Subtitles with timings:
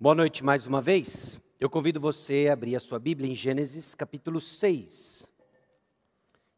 [0.00, 1.40] Boa noite mais uma vez.
[1.58, 5.28] Eu convido você a abrir a sua Bíblia em Gênesis capítulo 6.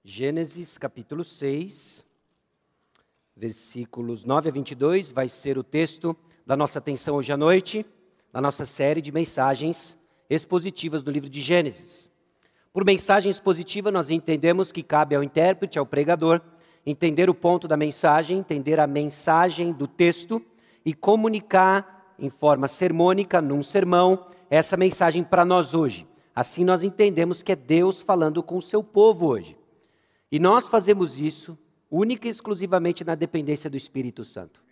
[0.03, 2.05] Gênesis capítulo 6,
[3.37, 7.85] versículos 9 a 22, vai ser o texto da nossa atenção hoje à noite,
[8.33, 9.99] na nossa série de mensagens
[10.31, 12.11] expositivas do livro de Gênesis.
[12.73, 16.41] Por mensagem expositiva, nós entendemos que cabe ao intérprete, ao pregador,
[16.87, 20.43] entender o ponto da mensagem, entender a mensagem do texto
[20.87, 26.07] e comunicar em forma sermônica, num sermão, essa mensagem para nós hoje.
[26.35, 29.57] Assim nós entendemos que é Deus falando com o seu povo hoje.
[30.31, 31.59] E nós fazemos isso
[31.91, 34.63] única e exclusivamente na dependência do Espírito Santo.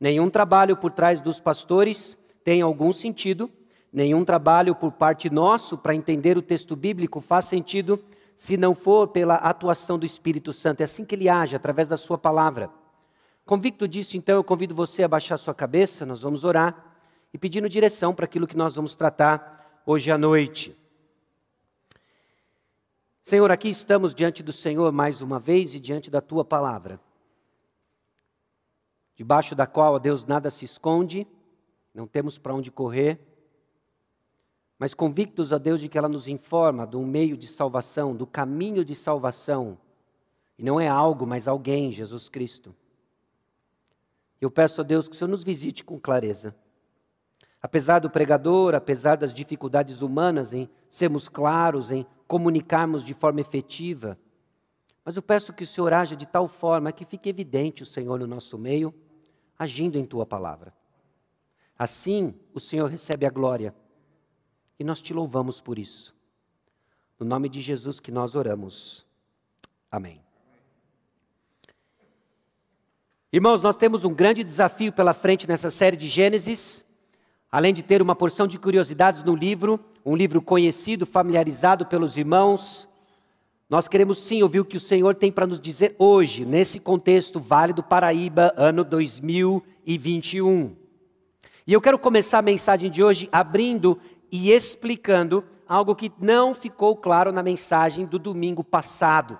[0.00, 3.50] Nenhum trabalho por trás dos pastores tem algum sentido,
[3.92, 8.02] nenhum trabalho por parte nosso para entender o texto bíblico faz sentido
[8.34, 10.80] se não for pela atuação do Espírito Santo.
[10.80, 12.70] É assim que ele age, através da sua palavra.
[13.44, 16.96] Convicto disso, então, eu convido você a baixar sua cabeça, nós vamos orar
[17.32, 20.74] e pedindo direção para aquilo que nós vamos tratar hoje à noite.
[23.20, 26.98] Senhor, aqui estamos diante do Senhor mais uma vez e diante da tua palavra,
[29.14, 31.26] debaixo da qual, ó Deus, nada se esconde,
[31.92, 33.20] não temos para onde correr,
[34.78, 38.82] mas convictos, ó Deus, de que ela nos informa do meio de salvação, do caminho
[38.84, 39.78] de salvação,
[40.58, 42.74] e não é algo, mas alguém, Jesus Cristo.
[44.44, 46.54] Eu peço a Deus que o Senhor nos visite com clareza.
[47.62, 54.18] Apesar do pregador, apesar das dificuldades humanas em sermos claros, em comunicarmos de forma efetiva,
[55.02, 58.18] mas eu peço que o Senhor haja de tal forma que fique evidente o Senhor
[58.18, 58.92] no nosso meio,
[59.58, 60.74] agindo em tua palavra.
[61.78, 63.74] Assim, o Senhor recebe a glória
[64.78, 66.14] e nós te louvamos por isso.
[67.18, 69.06] No nome de Jesus que nós oramos.
[69.90, 70.23] Amém.
[73.34, 76.84] Irmãos, nós temos um grande desafio pela frente nessa série de Gênesis.
[77.50, 82.88] Além de ter uma porção de curiosidades no livro, um livro conhecido, familiarizado pelos irmãos,
[83.68, 87.40] nós queremos sim ouvir o que o Senhor tem para nos dizer hoje, nesse contexto
[87.40, 90.76] Vale do Paraíba, ano 2021.
[91.66, 93.98] E eu quero começar a mensagem de hoje abrindo
[94.30, 99.36] e explicando algo que não ficou claro na mensagem do domingo passado.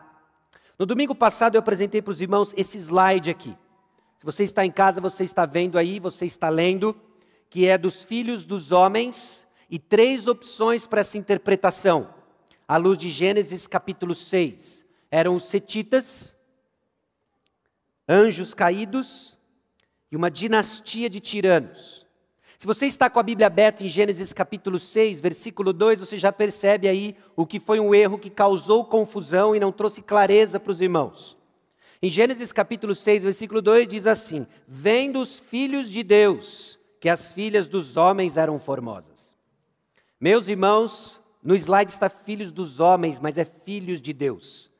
[0.77, 3.56] No domingo passado eu apresentei para os irmãos esse slide aqui.
[4.24, 6.98] Se você está em casa, você está vendo aí, você está lendo,
[7.50, 12.08] que é dos filhos dos homens, e três opções para essa interpretação,
[12.66, 14.86] à luz de Gênesis capítulo 6.
[15.10, 16.34] Eram os setitas,
[18.08, 19.38] anjos caídos
[20.10, 22.06] e uma dinastia de tiranos.
[22.56, 26.32] Se você está com a Bíblia aberta em Gênesis capítulo 6, versículo 2, você já
[26.32, 30.72] percebe aí o que foi um erro que causou confusão e não trouxe clareza para
[30.72, 31.36] os irmãos.
[32.04, 37.32] Em Gênesis capítulo 6, versículo 2 diz assim: Vendo os filhos de Deus que as
[37.32, 39.34] filhas dos homens eram formosas.
[40.20, 44.70] Meus irmãos, no slide está filhos dos homens, mas é filhos de Deus.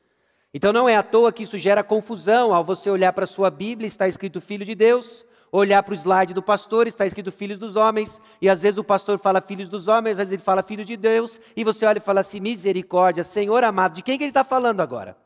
[0.53, 3.49] Então não é à toa que isso gera confusão ao você olhar para a sua
[3.49, 7.57] Bíblia, está escrito filho de Deus, olhar para o slide do pastor, está escrito filhos
[7.57, 10.61] dos homens, e às vezes o pastor fala filhos dos homens, às vezes ele fala
[10.61, 14.25] filho de Deus, e você olha e fala assim: misericórdia, Senhor amado, de quem que
[14.25, 15.24] ele está falando agora?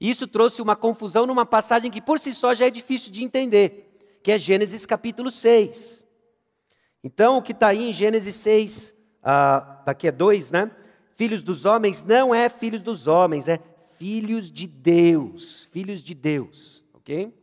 [0.00, 4.20] Isso trouxe uma confusão numa passagem que por si só já é difícil de entender,
[4.22, 6.06] que é Gênesis capítulo 6.
[7.02, 10.70] Então, o que está aí em Gênesis 6, ah, daqui a dois, né?
[11.16, 13.58] Filhos dos homens não é filhos dos homens, é
[13.96, 15.68] filhos de Deus.
[15.72, 17.34] Filhos de Deus, ok?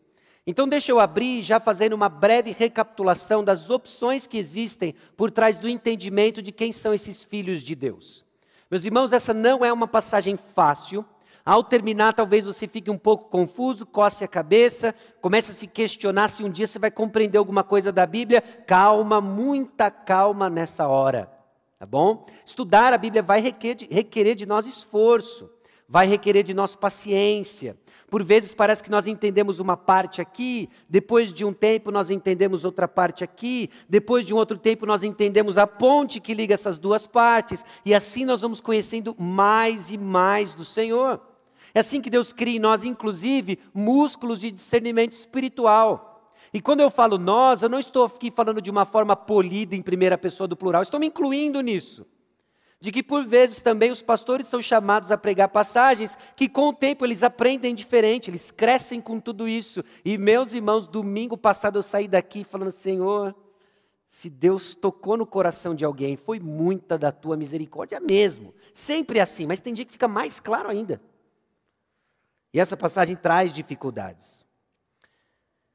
[0.47, 5.59] Então, deixa eu abrir já fazendo uma breve recapitulação das opções que existem por trás
[5.59, 8.25] do entendimento de quem são esses filhos de Deus.
[8.69, 11.03] Meus irmãos, essa não é uma passagem fácil
[11.45, 16.27] ao terminar, talvez você fique um pouco confuso, coce a cabeça, comece a se questionar
[16.27, 18.41] se um dia você vai compreender alguma coisa da Bíblia.
[18.41, 21.31] Calma, muita calma nessa hora,
[21.77, 22.25] tá bom?
[22.43, 25.47] Estudar a Bíblia vai requerer de nós esforço,
[25.87, 27.77] vai requerer de nós paciência.
[28.09, 32.65] Por vezes parece que nós entendemos uma parte aqui, depois de um tempo nós entendemos
[32.65, 36.79] outra parte aqui, depois de um outro tempo nós entendemos a ponte que liga essas
[36.79, 41.34] duas partes, e assim nós vamos conhecendo mais e mais do Senhor.
[41.75, 46.31] É assim que Deus cria em nós, inclusive, músculos de discernimento espiritual.
[46.53, 49.81] E quando eu falo nós, eu não estou aqui falando de uma forma polida em
[49.81, 52.05] primeira pessoa do plural, estou me incluindo nisso.
[52.79, 56.73] De que por vezes também os pastores são chamados a pregar passagens que com o
[56.73, 59.83] tempo eles aprendem diferente, eles crescem com tudo isso.
[60.05, 63.35] E meus irmãos, domingo passado eu saí daqui falando: Senhor,
[64.07, 68.53] se Deus tocou no coração de alguém, foi muita da tua misericórdia mesmo.
[68.73, 71.01] Sempre assim, mas tem dia que fica mais claro ainda.
[72.55, 74.45] E essa passagem traz dificuldades.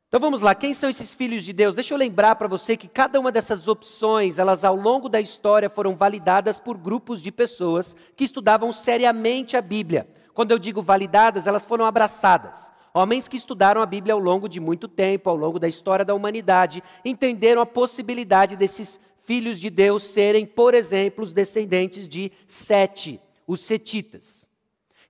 [0.08, 1.74] Então vamos lá, quem são esses filhos de Deus?
[1.74, 5.68] Deixa eu lembrar para você que cada uma dessas opções, elas ao longo da história
[5.68, 10.08] foram validadas por grupos de pessoas que estudavam seriamente a Bíblia.
[10.32, 12.72] Quando eu digo validadas, elas foram abraçadas.
[12.94, 16.14] Homens que estudaram a Bíblia ao longo de muito tempo, ao longo da história da
[16.14, 23.20] humanidade, entenderam a possibilidade desses filhos de Deus serem, por exemplo, os descendentes de Sete,
[23.46, 24.49] os setitas.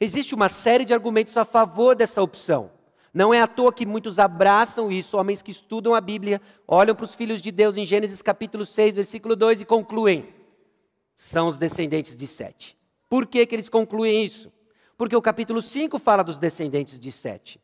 [0.00, 2.70] Existe uma série de argumentos a favor dessa opção.
[3.12, 7.04] Não é à toa que muitos abraçam isso, homens que estudam a Bíblia, olham para
[7.04, 10.32] os filhos de Deus em Gênesis capítulo 6, versículo 2 e concluem:
[11.20, 12.74] são os descendentes de Sete.
[13.06, 14.50] Por que, que eles concluem isso?
[14.96, 17.60] Porque o capítulo 5 fala dos descendentes de Sete.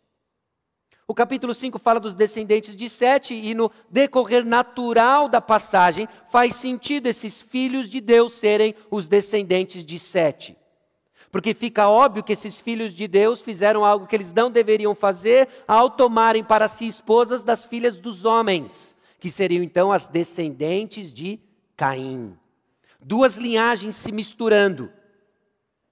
[1.09, 6.55] O capítulo 5 fala dos descendentes de Sete, e no decorrer natural da passagem, faz
[6.57, 10.55] sentido esses filhos de Deus serem os descendentes de Sete.
[11.37, 15.47] Porque fica óbvio que esses filhos de Deus fizeram algo que eles não deveriam fazer
[15.69, 21.39] ao tomarem para si esposas das filhas dos homens, que seriam então as descendentes de
[21.77, 22.35] Caim.
[22.99, 24.91] Duas linhagens se misturando.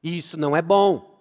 [0.03, 1.15] E isso não é bom.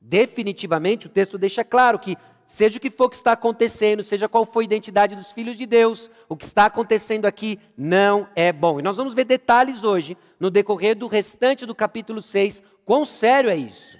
[0.00, 2.16] Definitivamente o texto deixa claro que
[2.46, 5.66] seja o que for que está acontecendo, seja qual for a identidade dos filhos de
[5.66, 8.80] Deus, o que está acontecendo aqui não é bom.
[8.80, 13.48] E nós vamos ver detalhes hoje, no decorrer do restante do capítulo 6, quão sério
[13.48, 13.96] é isso.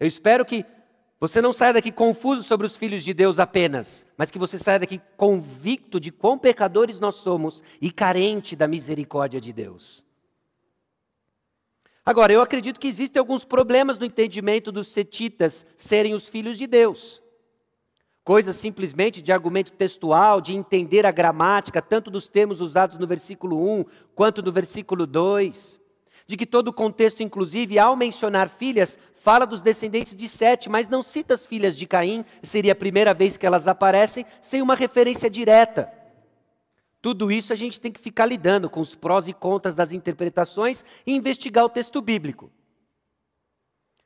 [0.00, 0.66] Eu espero que
[1.20, 4.80] você não saia daqui confuso sobre os filhos de Deus apenas, mas que você saia
[4.80, 10.04] daqui convicto de quão pecadores nós somos e carente da misericórdia de Deus.
[12.04, 16.66] Agora, eu acredito que existem alguns problemas no entendimento dos setitas serem os filhos de
[16.66, 17.22] Deus
[18.24, 23.56] coisa simplesmente de argumento textual, de entender a gramática, tanto dos termos usados no versículo
[23.58, 23.84] 1
[24.14, 25.80] quanto no versículo 2.
[26.28, 30.86] De que todo o contexto, inclusive, ao mencionar filhas, fala dos descendentes de Sete, mas
[30.86, 34.74] não cita as filhas de Caim, seria a primeira vez que elas aparecem, sem uma
[34.74, 35.90] referência direta.
[37.00, 40.84] Tudo isso a gente tem que ficar lidando com os prós e contras das interpretações
[41.06, 42.50] e investigar o texto bíblico.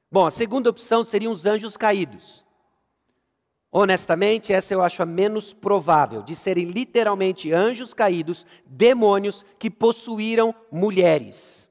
[0.08, 2.44] Bom, a segunda opção seriam os anjos caídos.
[3.72, 10.54] Honestamente, essa eu acho a menos provável, de serem literalmente anjos caídos, demônios que possuíram
[10.70, 11.61] mulheres.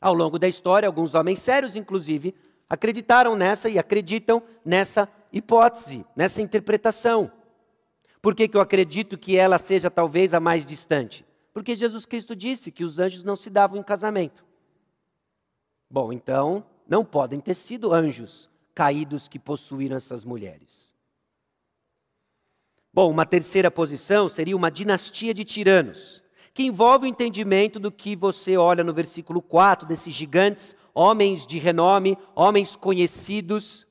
[0.00, 2.34] Ao longo da história, alguns homens sérios, inclusive,
[2.68, 7.30] acreditaram nessa e acreditam nessa hipótese, nessa interpretação.
[8.20, 11.24] Por que, que eu acredito que ela seja talvez a mais distante?
[11.52, 14.44] Porque Jesus Cristo disse que os anjos não se davam em casamento.
[15.88, 20.94] Bom, então, não podem ter sido anjos caídos que possuíram essas mulheres.
[22.92, 26.22] Bom, uma terceira posição seria uma dinastia de tiranos,
[26.56, 31.58] que envolve o entendimento do que você olha no versículo 4, desses gigantes, homens de
[31.58, 33.86] renome, homens conhecidos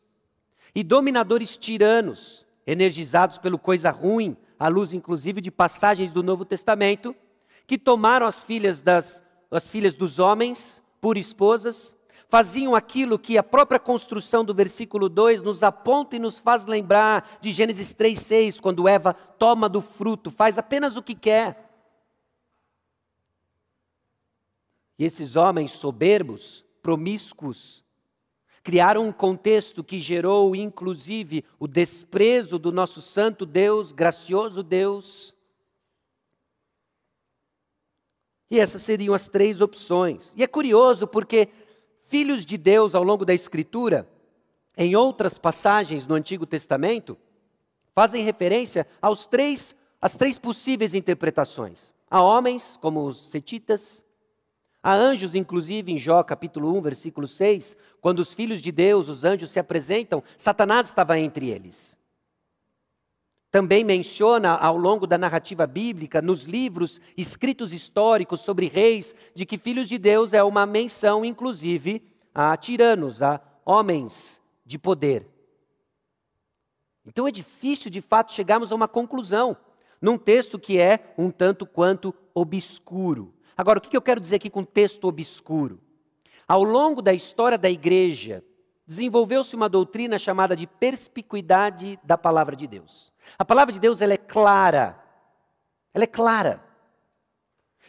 [0.74, 7.16] e dominadores tiranos, energizados pelo coisa ruim, à luz inclusive de passagens do Novo Testamento,
[7.68, 11.96] que tomaram as filhas das as filhas dos homens por esposas
[12.28, 17.38] faziam aquilo que a própria construção do versículo 2 nos aponta e nos faz lembrar
[17.40, 21.65] de Gênesis 3,6, quando Eva toma do fruto, faz apenas o que quer.
[24.98, 27.84] E esses homens soberbos, promíscuos,
[28.64, 35.36] criaram um contexto que gerou, inclusive, o desprezo do nosso santo Deus, gracioso Deus.
[38.50, 40.34] E essas seriam as três opções.
[40.38, 41.50] E é curioso porque
[42.06, 44.10] filhos de Deus ao longo da Escritura,
[44.78, 47.18] em outras passagens no Antigo Testamento,
[47.94, 51.94] fazem referência aos três, às três possíveis interpretações.
[52.10, 54.05] Há homens, como os setitas,
[54.86, 59.24] há anjos, inclusive em Jó capítulo 1, versículo 6, quando os filhos de Deus, os
[59.24, 61.98] anjos, se apresentam, Satanás estava entre eles
[63.56, 69.58] também menciona ao longo da narrativa bíblica, nos livros escritos históricos sobre reis, de que
[69.58, 75.26] filhos de Deus é uma menção, inclusive, a tiranos, a homens de poder.
[77.06, 79.56] Então é difícil, de fato, chegarmos a uma conclusão
[80.02, 83.34] num texto que é um tanto quanto obscuro.
[83.58, 85.80] Agora, o que eu quero dizer aqui com texto obscuro?
[86.48, 88.44] Ao longo da história da igreja,
[88.86, 93.12] desenvolveu-se uma doutrina chamada de perspicuidade da palavra de Deus.
[93.38, 95.02] A palavra de Deus ela é clara.
[95.94, 96.64] Ela é clara.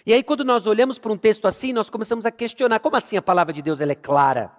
[0.06, 3.16] E aí quando nós olhamos para um texto assim, nós começamos a questionar, como assim
[3.16, 4.52] a palavra de Deus ela é clara?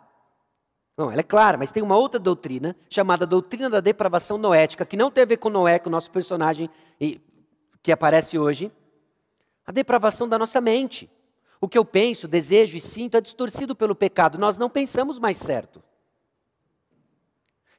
[0.97, 4.97] Não, ela é clara, mas tem uma outra doutrina, chamada doutrina da depravação noética, que
[4.97, 6.69] não tem a ver com Noé, com o nosso personagem
[7.81, 8.71] que aparece hoje.
[9.67, 11.11] A depravação da nossa mente.
[11.59, 14.37] O que eu penso, desejo e sinto é distorcido pelo pecado.
[14.37, 15.83] Nós não pensamos mais certo.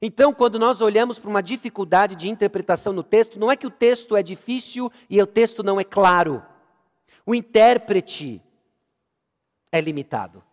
[0.01, 3.71] Então, quando nós olhamos para uma dificuldade de interpretação no texto, não é que o
[3.71, 6.43] texto é difícil e o texto não é claro.
[7.27, 8.43] O intérprete
[9.73, 10.45] é limitado.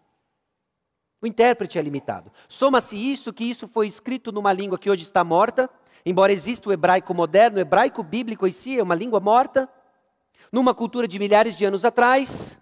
[1.22, 2.32] O intérprete é limitado.
[2.48, 5.70] Soma-se isso que isso foi escrito numa língua que hoje está morta,
[6.06, 9.70] embora exista o hebraico moderno, o hebraico bíblico em si é uma língua morta,
[10.52, 12.60] numa cultura de milhares de anos atrás,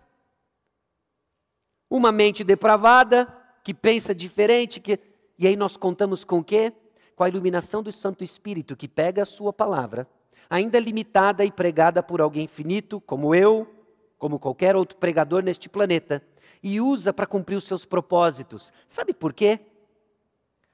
[1.89, 3.27] uma mente depravada
[3.63, 4.99] que pensa diferente, que
[5.37, 6.71] e aí nós contamos com o quê?
[7.15, 10.07] Com a iluminação do Santo Espírito que pega a sua palavra,
[10.49, 13.67] ainda limitada e pregada por alguém finito, como eu,
[14.17, 16.23] como qualquer outro pregador neste planeta,
[16.61, 18.71] e usa para cumprir os seus propósitos.
[18.87, 19.59] Sabe por quê?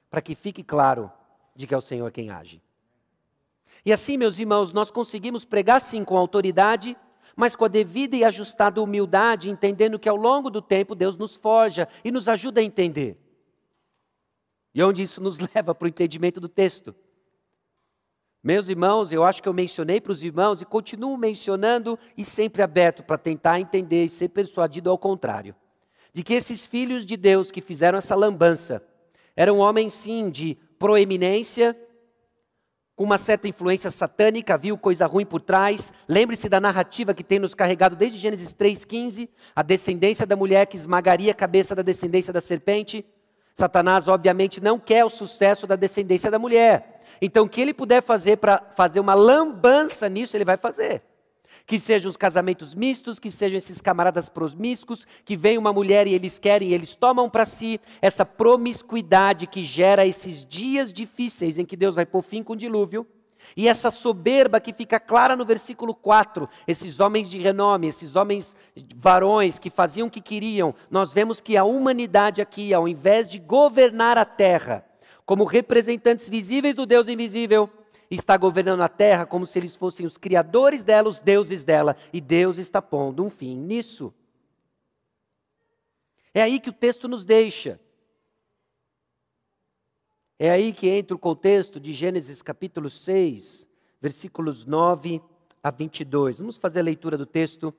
[0.08, 1.10] Para que fique claro
[1.54, 2.62] de que é o Senhor quem age.
[3.84, 6.96] E assim, meus irmãos, nós conseguimos pregar sim com autoridade,
[7.34, 11.36] mas com a devida e ajustada humildade, entendendo que ao longo do tempo Deus nos
[11.36, 13.18] forja e nos ajuda a entender.
[14.74, 16.94] E onde isso nos leva para o entendimento do texto.
[18.42, 22.62] Meus irmãos, eu acho que eu mencionei para os irmãos e continuo mencionando e sempre
[22.62, 25.54] aberto para tentar entender e ser persuadido ao contrário.
[26.12, 28.82] De que esses filhos de Deus que fizeram essa lambança
[29.36, 31.78] eram homens, sim, de proeminência,
[33.00, 35.90] com uma certa influência satânica, viu coisa ruim por trás.
[36.06, 39.26] Lembre-se da narrativa que tem nos carregado desde Gênesis 3,15,
[39.56, 43.02] a descendência da mulher que esmagaria a cabeça da descendência da serpente.
[43.54, 47.00] Satanás, obviamente, não quer o sucesso da descendência da mulher.
[47.22, 51.00] Então, o que ele puder fazer para fazer uma lambança nisso, ele vai fazer.
[51.70, 56.12] Que sejam os casamentos mistos, que sejam esses camaradas promíscuos, que vem uma mulher e
[56.12, 61.76] eles querem, eles tomam para si essa promiscuidade que gera esses dias difíceis em que
[61.76, 63.06] Deus vai pôr fim com o dilúvio.
[63.56, 68.56] E essa soberba que fica clara no versículo 4, esses homens de renome, esses homens
[68.96, 73.38] varões que faziam o que queriam, nós vemos que a humanidade aqui, ao invés de
[73.38, 74.84] governar a terra,
[75.24, 77.70] como representantes visíveis do Deus invisível,
[78.14, 82.20] está governando a terra como se eles fossem os criadores dela, os deuses dela, e
[82.20, 84.12] Deus está pondo um fim nisso.
[86.34, 87.80] É aí que o texto nos deixa.
[90.38, 93.68] É aí que entra o contexto de Gênesis capítulo 6,
[94.00, 95.22] versículos 9
[95.62, 96.38] a 22.
[96.38, 97.74] Vamos fazer a leitura do texto,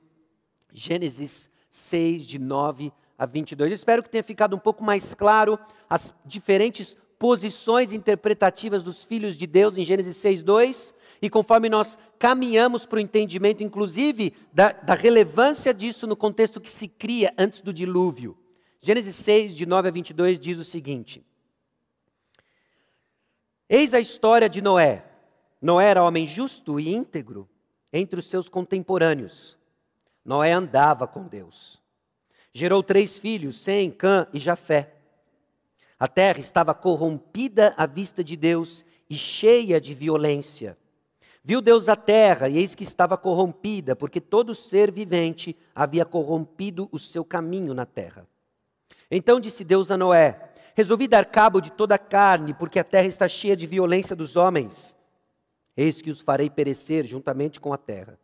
[0.72, 3.70] Gênesis 6, de 9 a 22.
[3.70, 5.58] Eu espero que tenha ficado um pouco mais claro
[5.88, 10.92] as diferentes posições interpretativas dos filhos de Deus em Gênesis 6, 2.
[11.22, 16.68] E conforme nós caminhamos para o entendimento, inclusive, da, da relevância disso no contexto que
[16.68, 18.36] se cria antes do dilúvio.
[18.80, 21.24] Gênesis 6, de 9 a 22, diz o seguinte.
[23.68, 25.04] Eis a história de Noé.
[25.60, 27.48] Noé era homem justo e íntegro
[27.92, 29.56] entre os seus contemporâneos.
[30.24, 31.80] Noé andava com Deus.
[32.52, 35.01] Gerou três filhos, Sem, Cã e Jafé.
[36.02, 40.76] A terra estava corrompida à vista de Deus e cheia de violência.
[41.44, 46.88] Viu Deus a terra, e eis que estava corrompida, porque todo ser vivente havia corrompido
[46.90, 48.26] o seu caminho na terra.
[49.08, 53.06] Então disse Deus a Noé: Resolvi dar cabo de toda a carne, porque a terra
[53.06, 54.96] está cheia de violência dos homens.
[55.76, 58.18] Eis que os farei perecer juntamente com a terra.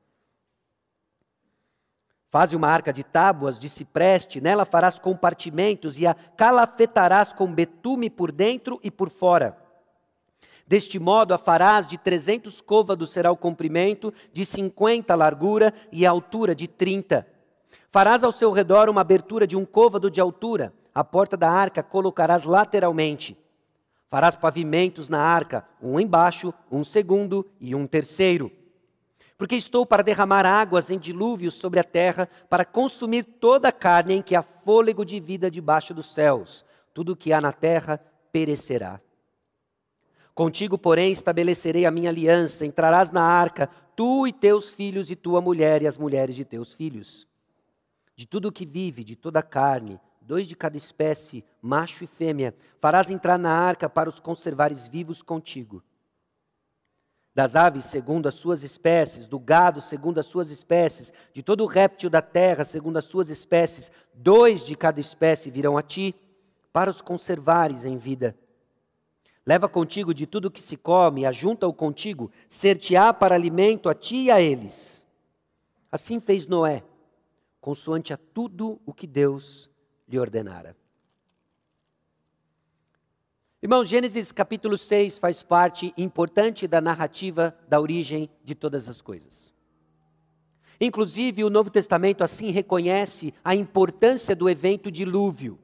[2.31, 8.11] Faze uma arca de tábuas de cipreste, nela farás compartimentos e a calafetarás com betume
[8.11, 9.57] por dentro e por fora.
[10.67, 16.07] Deste modo a farás de trezentos côvados será o comprimento, de cinquenta a largura e
[16.07, 17.27] a altura de trinta.
[17.91, 21.83] Farás ao seu redor uma abertura de um côvado de altura, a porta da arca
[21.83, 23.39] colocarás lateralmente.
[24.11, 28.53] Farás pavimentos na arca, um embaixo, um segundo e um terceiro.
[29.39, 34.15] Porque estou para derramar águas em dilúvios sobre a terra, para consumir toda a carne
[34.15, 36.65] em que há fôlego de vida debaixo dos céus.
[36.93, 38.01] Tudo o que há na terra
[38.33, 39.01] perecerá.
[40.35, 45.41] Contigo, porém, estabelecerei a minha aliança: entrarás na arca, tu e teus filhos, e tua
[45.41, 47.25] mulher e as mulheres de teus filhos.
[48.17, 52.09] De tudo o que vive, de toda a carne, dois de cada espécie, macho e
[52.09, 55.81] fêmea, farás entrar na arca para os conservares vivos contigo.
[57.39, 61.69] Das aves, segundo as suas espécies, do gado, segundo as suas espécies, de todo o
[61.69, 66.17] réptil da terra, segundo as suas espécies, dois de cada espécie virão a ti,
[66.73, 68.37] para os conservares em vida.
[69.47, 74.31] Leva contigo de tudo que se come, ajunta-o contigo, ser-te-á para alimento a ti e
[74.33, 75.07] a eles.
[75.93, 76.83] Assim fez Noé,
[77.61, 79.71] consoante a tudo o que Deus
[80.09, 80.77] lhe ordenara.
[83.61, 89.53] Irmão, Gênesis capítulo 6 faz parte importante da narrativa da origem de todas as coisas.
[90.81, 95.59] Inclusive, o Novo Testamento assim reconhece a importância do evento dilúvio.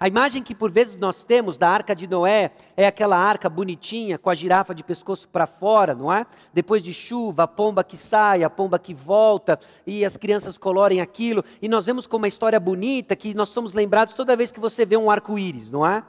[0.00, 4.16] A imagem que por vezes nós temos da arca de Noé é aquela arca bonitinha,
[4.16, 6.24] com a girafa de pescoço para fora, não é?
[6.54, 11.02] Depois de chuva, a pomba que sai, a pomba que volta, e as crianças colorem
[11.02, 14.60] aquilo, e nós vemos como uma história bonita que nós somos lembrados toda vez que
[14.60, 16.02] você vê um arco-íris, não é?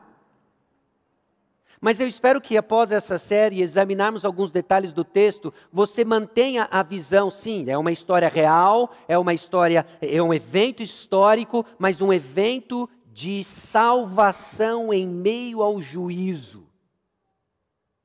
[1.81, 6.83] Mas eu espero que após essa série examinarmos alguns detalhes do texto, você mantenha a
[6.83, 12.11] visão, sim, é uma história real, é uma história, é um evento histórico, mas um
[12.11, 16.67] evento de salvação em meio ao juízo.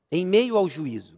[0.09, 1.15] Em meio ao juízo.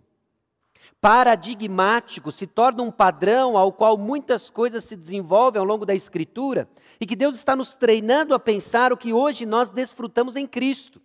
[0.99, 6.67] Paradigmático se torna um padrão ao qual muitas coisas se desenvolvem ao longo da Escritura
[6.99, 10.99] e que Deus está nos treinando a pensar o que hoje nós desfrutamos em Cristo.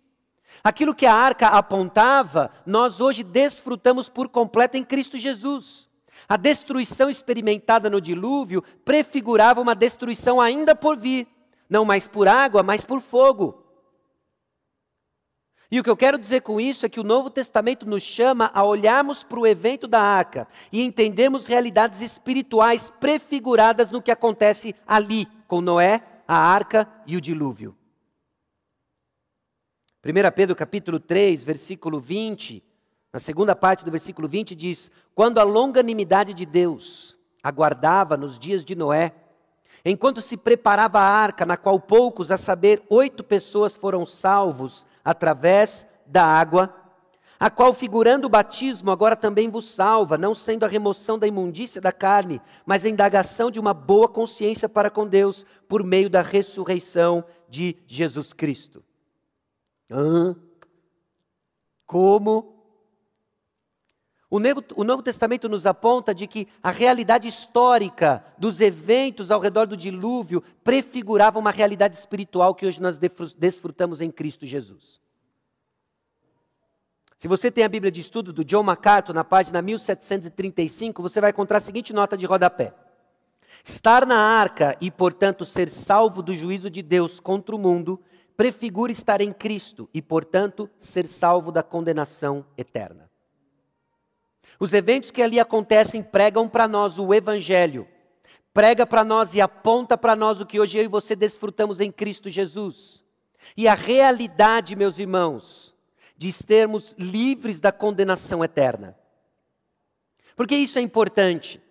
[0.63, 5.89] Aquilo que a arca apontava, nós hoje desfrutamos por completo em Cristo Jesus.
[6.29, 11.27] A destruição experimentada no dilúvio prefigurava uma destruição ainda por vir
[11.69, 13.61] não mais por água, mas por fogo.
[15.71, 18.51] E o que eu quero dizer com isso é que o Novo Testamento nos chama
[18.53, 24.75] a olharmos para o evento da arca e entendermos realidades espirituais prefiguradas no que acontece
[24.85, 27.75] ali com Noé, a arca e o dilúvio.
[30.05, 32.61] 1 Pedro capítulo 3, versículo 20,
[33.11, 38.65] na segunda parte do versículo 20 diz: "Quando a longanimidade de Deus aguardava nos dias
[38.65, 39.13] de Noé,
[39.85, 45.85] Enquanto se preparava a arca, na qual poucos, a saber, oito pessoas foram salvos através
[46.05, 46.73] da água,
[47.37, 51.81] a qual, figurando o batismo, agora também vos salva, não sendo a remoção da imundícia
[51.81, 56.21] da carne, mas a indagação de uma boa consciência para com Deus, por meio da
[56.21, 58.81] ressurreição de Jesus Cristo.
[59.89, 60.35] Hã?
[61.85, 62.53] Como
[64.33, 69.39] o Novo, o Novo, Testamento nos aponta de que a realidade histórica dos eventos ao
[69.39, 72.97] redor do dilúvio prefigurava uma realidade espiritual que hoje nós
[73.37, 74.99] desfrutamos em Cristo Jesus.
[77.15, 81.29] Se você tem a Bíblia de estudo do John MacArthur, na página 1735, você vai
[81.29, 82.73] encontrar a seguinte nota de rodapé:
[83.63, 88.01] Estar na arca e, portanto, ser salvo do juízo de Deus contra o mundo,
[88.35, 93.09] prefigura estar em Cristo e, portanto, ser salvo da condenação eterna.
[94.59, 97.87] Os eventos que ali acontecem pregam para nós o Evangelho,
[98.53, 101.91] prega para nós e aponta para nós o que hoje eu e você desfrutamos em
[101.91, 103.03] Cristo Jesus.
[103.57, 105.75] E a realidade, meus irmãos,
[106.15, 108.97] de sermos livres da condenação eterna.
[110.35, 111.61] Por que isso é importante?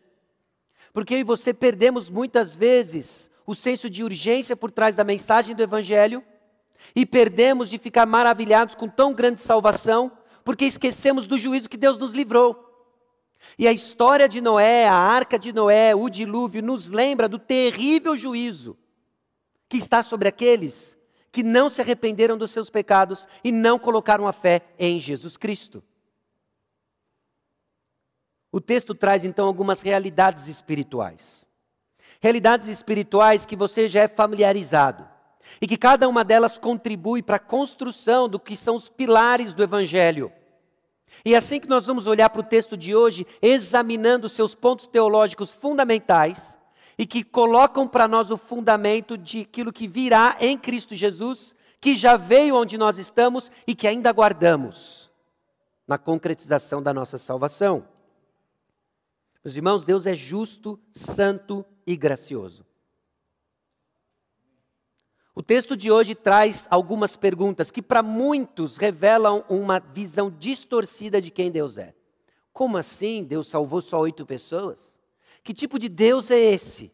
[0.93, 5.55] Porque eu e você perdemos muitas vezes o senso de urgência por trás da mensagem
[5.55, 6.23] do Evangelho
[6.95, 10.13] e perdemos de ficar maravilhados com tão grande salvação,
[10.45, 12.69] porque esquecemos do juízo que Deus nos livrou.
[13.59, 18.17] E a história de Noé, a arca de Noé, o dilúvio, nos lembra do terrível
[18.17, 18.77] juízo
[19.69, 20.99] que está sobre aqueles
[21.31, 25.83] que não se arrependeram dos seus pecados e não colocaram a fé em Jesus Cristo.
[28.53, 31.47] O texto traz então algumas realidades espirituais.
[32.21, 35.12] Realidades espirituais que você já é familiarizado
[35.61, 39.63] e que cada uma delas contribui para a construção do que são os pilares do
[39.63, 40.33] Evangelho
[41.25, 44.87] e é assim que nós vamos olhar para o texto de hoje, examinando seus pontos
[44.87, 46.59] teológicos fundamentais
[46.99, 51.95] e que colocam para nós o fundamento de aquilo que virá em Cristo Jesus, que
[51.95, 55.13] já veio onde nós estamos e que ainda aguardamos
[55.87, 57.87] na concretização da nossa salvação.
[59.45, 62.65] Meus irmãos, Deus é justo, santo e gracioso.
[65.35, 71.31] O texto de hoje traz algumas perguntas que, para muitos, revelam uma visão distorcida de
[71.31, 71.95] quem Deus é.
[72.53, 75.01] Como assim Deus salvou só oito pessoas?
[75.43, 76.93] Que tipo de Deus é esse?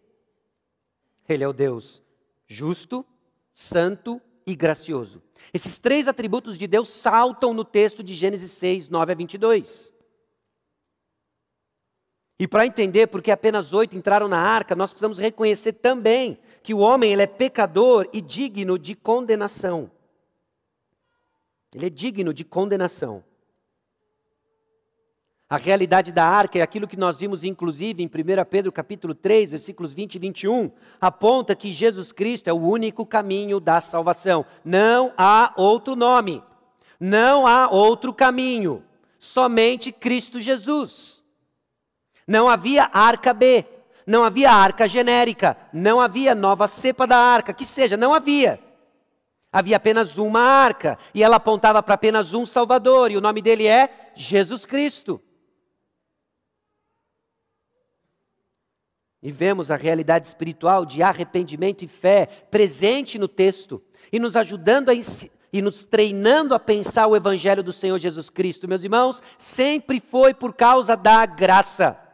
[1.28, 2.02] Ele é o Deus
[2.46, 3.04] justo,
[3.52, 5.22] santo e gracioso.
[5.52, 9.92] Esses três atributos de Deus saltam no texto de Gênesis 6, 9 a 22.
[12.38, 16.72] E para entender por que apenas oito entraram na arca, nós precisamos reconhecer também que
[16.72, 19.90] o homem ele é pecador e digno de condenação.
[21.74, 23.24] Ele é digno de condenação.
[25.50, 29.50] A realidade da arca é aquilo que nós vimos, inclusive, em 1 Pedro capítulo 3,
[29.50, 30.70] versículos 20 e 21,
[31.00, 34.44] aponta que Jesus Cristo é o único caminho da salvação.
[34.62, 36.42] Não há outro nome,
[37.00, 38.84] não há outro caminho,
[39.18, 41.17] somente Cristo Jesus.
[42.28, 43.64] Não havia arca B,
[44.06, 48.60] não havia arca genérica, não havia nova cepa da arca, que seja, não havia.
[49.50, 53.66] Havia apenas uma arca, e ela apontava para apenas um Salvador, e o nome dele
[53.66, 55.18] é Jesus Cristo.
[59.22, 64.90] E vemos a realidade espiritual de arrependimento e fé presente no texto e nos ajudando
[64.90, 64.94] a
[65.50, 68.68] e nos treinando a pensar o evangelho do Senhor Jesus Cristo.
[68.68, 72.07] Meus irmãos, sempre foi por causa da graça.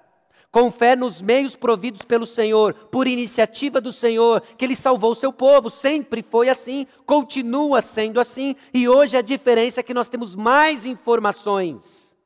[0.55, 5.15] Com fé nos meios providos pelo Senhor, por iniciativa do Senhor, que Ele salvou o
[5.17, 5.69] seu povo.
[5.69, 10.87] Sempre foi assim, continua sendo assim, e hoje a diferença é que nós temos mais
[10.87, 12.17] informações.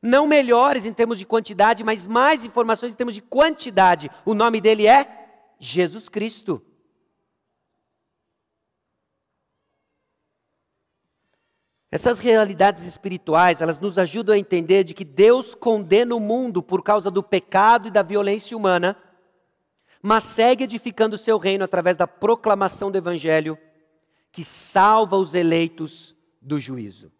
[0.00, 4.08] Não melhores em termos de quantidade, mas mais informações em termos de quantidade.
[4.24, 5.04] O nome dele é
[5.58, 6.62] Jesus Cristo.
[11.94, 16.82] Essas realidades espirituais, elas nos ajudam a entender de que Deus condena o mundo por
[16.82, 18.96] causa do pecado e da violência humana,
[20.02, 23.56] mas segue edificando o seu reino através da proclamação do evangelho
[24.32, 27.12] que salva os eleitos do juízo.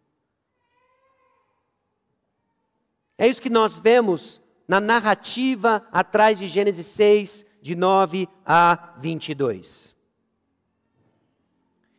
[3.17, 9.94] É isso que nós vemos na narrativa atrás de Gênesis 6, de 9 a 22.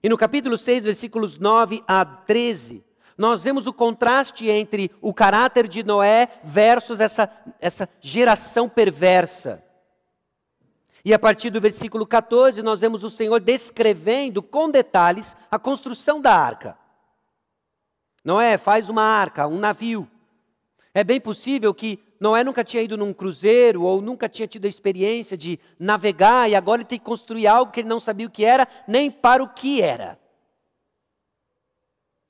[0.05, 2.85] E no capítulo 6, versículos 9 a 13,
[3.17, 7.27] nós vemos o contraste entre o caráter de Noé versus essa,
[7.59, 9.63] essa geração perversa.
[11.03, 16.21] E a partir do versículo 14, nós vemos o Senhor descrevendo com detalhes a construção
[16.21, 16.77] da arca.
[18.23, 20.07] Noé faz uma arca, um navio.
[20.93, 24.67] É bem possível que Noé nunca tinha ido num cruzeiro ou nunca tinha tido a
[24.67, 28.31] experiência de navegar e agora ele tem que construir algo que ele não sabia o
[28.31, 30.19] que era, nem para o que era.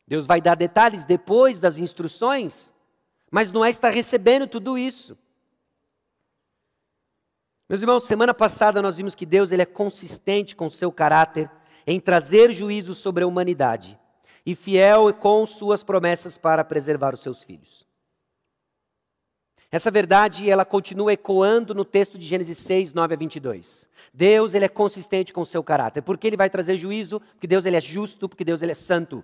[0.05, 2.73] Deus vai dar detalhes depois das instruções,
[3.31, 5.17] mas Noé está recebendo tudo isso.
[7.69, 11.49] Meus irmãos, semana passada nós vimos que Deus ele é consistente com seu caráter
[11.87, 13.97] em trazer juízo sobre a humanidade
[14.45, 17.87] e fiel com suas promessas para preservar os seus filhos.
[19.71, 23.89] Essa verdade, ela continua ecoando no texto de Gênesis 6, 9 a 22.
[24.13, 26.01] Deus, ele é consistente com o seu caráter.
[26.01, 27.19] Porque ele vai trazer juízo?
[27.19, 29.23] Porque Deus, ele é justo, porque Deus, ele é santo.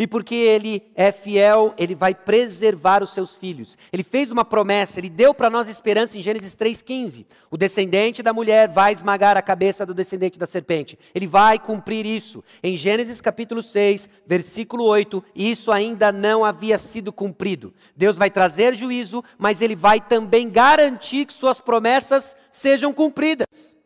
[0.00, 3.76] E porque ele é fiel, ele vai preservar os seus filhos.
[3.92, 7.26] Ele fez uma promessa, ele deu para nós esperança em Gênesis 3,15.
[7.50, 10.98] O descendente da mulher vai esmagar a cabeça do descendente da serpente.
[11.14, 12.42] Ele vai cumprir isso.
[12.62, 17.74] Em Gênesis capítulo 6, versículo 8, isso ainda não havia sido cumprido.
[17.94, 23.76] Deus vai trazer juízo, mas ele vai também garantir que suas promessas sejam cumpridas.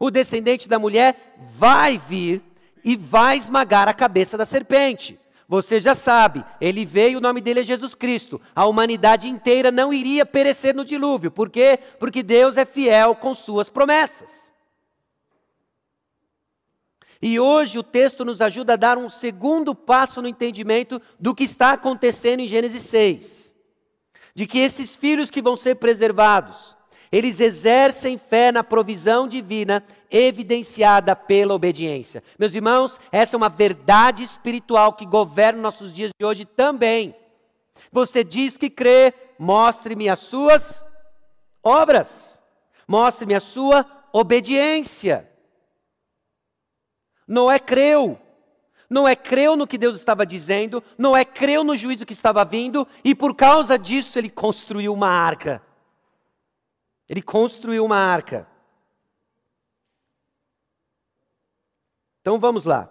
[0.00, 2.42] O descendente da mulher vai vir
[2.82, 5.22] e vai esmagar a cabeça da serpente.
[5.46, 8.40] Você já sabe, ele veio, o nome dele é Jesus Cristo.
[8.54, 11.30] A humanidade inteira não iria perecer no dilúvio.
[11.30, 11.78] Por quê?
[11.98, 14.52] Porque Deus é fiel com suas promessas.
[17.20, 21.44] E hoje o texto nos ajuda a dar um segundo passo no entendimento do que
[21.44, 23.54] está acontecendo em Gênesis 6.
[24.34, 26.73] De que esses filhos que vão ser preservados,
[27.14, 32.24] eles exercem fé na provisão divina evidenciada pela obediência.
[32.36, 37.14] Meus irmãos, essa é uma verdade espiritual que governa nossos dias de hoje também.
[37.92, 40.84] Você diz que crê, mostre-me as suas
[41.62, 42.42] obras,
[42.88, 45.30] mostre-me a sua obediência.
[47.28, 48.18] Noé creu,
[48.90, 53.14] Noé creu no que Deus estava dizendo, Noé creu no juízo que estava vindo, e
[53.14, 55.62] por causa disso ele construiu uma arca.
[57.14, 58.44] Ele construiu uma arca.
[62.20, 62.90] Então vamos lá.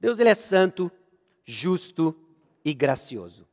[0.00, 0.90] Deus ele é santo,
[1.44, 2.12] justo
[2.64, 3.46] e gracioso.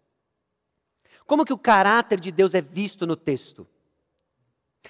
[1.27, 3.67] Como que o caráter de Deus é visto no texto?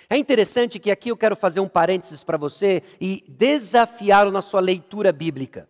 [0.10, 4.62] É interessante que aqui eu quero fazer um parênteses para você e desafiá-lo na sua
[4.62, 5.68] leitura bíblica.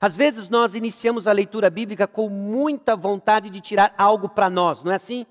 [0.00, 4.84] Às vezes nós iniciamos a leitura bíblica com muita vontade de tirar algo para nós,
[4.84, 5.26] não é assim?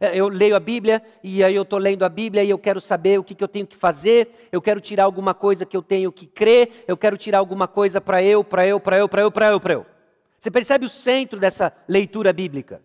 [0.00, 2.80] É, eu leio a Bíblia e aí eu estou lendo a Bíblia e eu quero
[2.80, 5.82] saber o que, que eu tenho que fazer, eu quero tirar alguma coisa que eu
[5.82, 9.22] tenho que crer, eu quero tirar alguma coisa para eu, para eu, para eu, para
[9.22, 9.86] eu, para eu, para eu.
[10.38, 12.82] Você percebe o centro dessa leitura bíblica?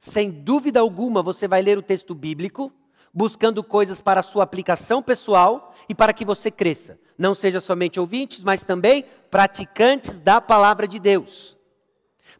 [0.00, 2.72] Sem dúvida alguma, você vai ler o texto bíblico
[3.12, 6.98] buscando coisas para a sua aplicação pessoal e para que você cresça.
[7.16, 11.57] Não seja somente ouvintes, mas também praticantes da palavra de Deus.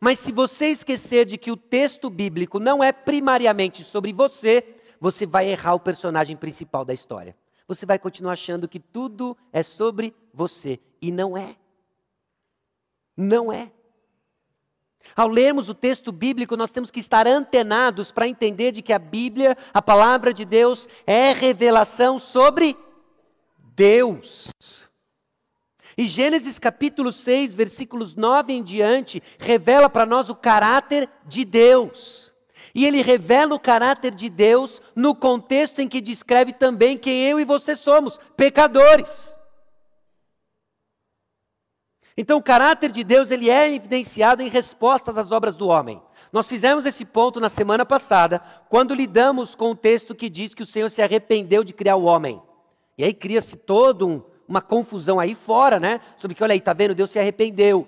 [0.00, 4.64] Mas se você esquecer de que o texto bíblico não é primariamente sobre você,
[5.00, 7.36] você vai errar o personagem principal da história.
[7.66, 10.80] Você vai continuar achando que tudo é sobre você.
[11.02, 11.56] E não é.
[13.16, 13.70] Não é.
[15.16, 18.98] Ao lermos o texto bíblico, nós temos que estar antenados para entender de que a
[18.98, 22.76] Bíblia, a palavra de Deus, é revelação sobre
[23.74, 24.50] Deus.
[25.98, 32.32] E Gênesis capítulo 6, versículos 9 em diante, revela para nós o caráter de Deus.
[32.72, 37.40] E ele revela o caráter de Deus no contexto em que descreve também quem eu
[37.40, 39.36] e você somos, pecadores.
[42.16, 46.00] Então, o caráter de Deus ele é evidenciado em respostas às obras do homem.
[46.32, 50.62] Nós fizemos esse ponto na semana passada, quando lidamos com o texto que diz que
[50.62, 52.40] o Senhor se arrependeu de criar o homem.
[52.96, 56.00] E aí cria-se toda um, uma confusão aí fora, né?
[56.16, 56.94] Sobre que, olha aí, tá vendo?
[56.94, 57.86] Deus se arrependeu.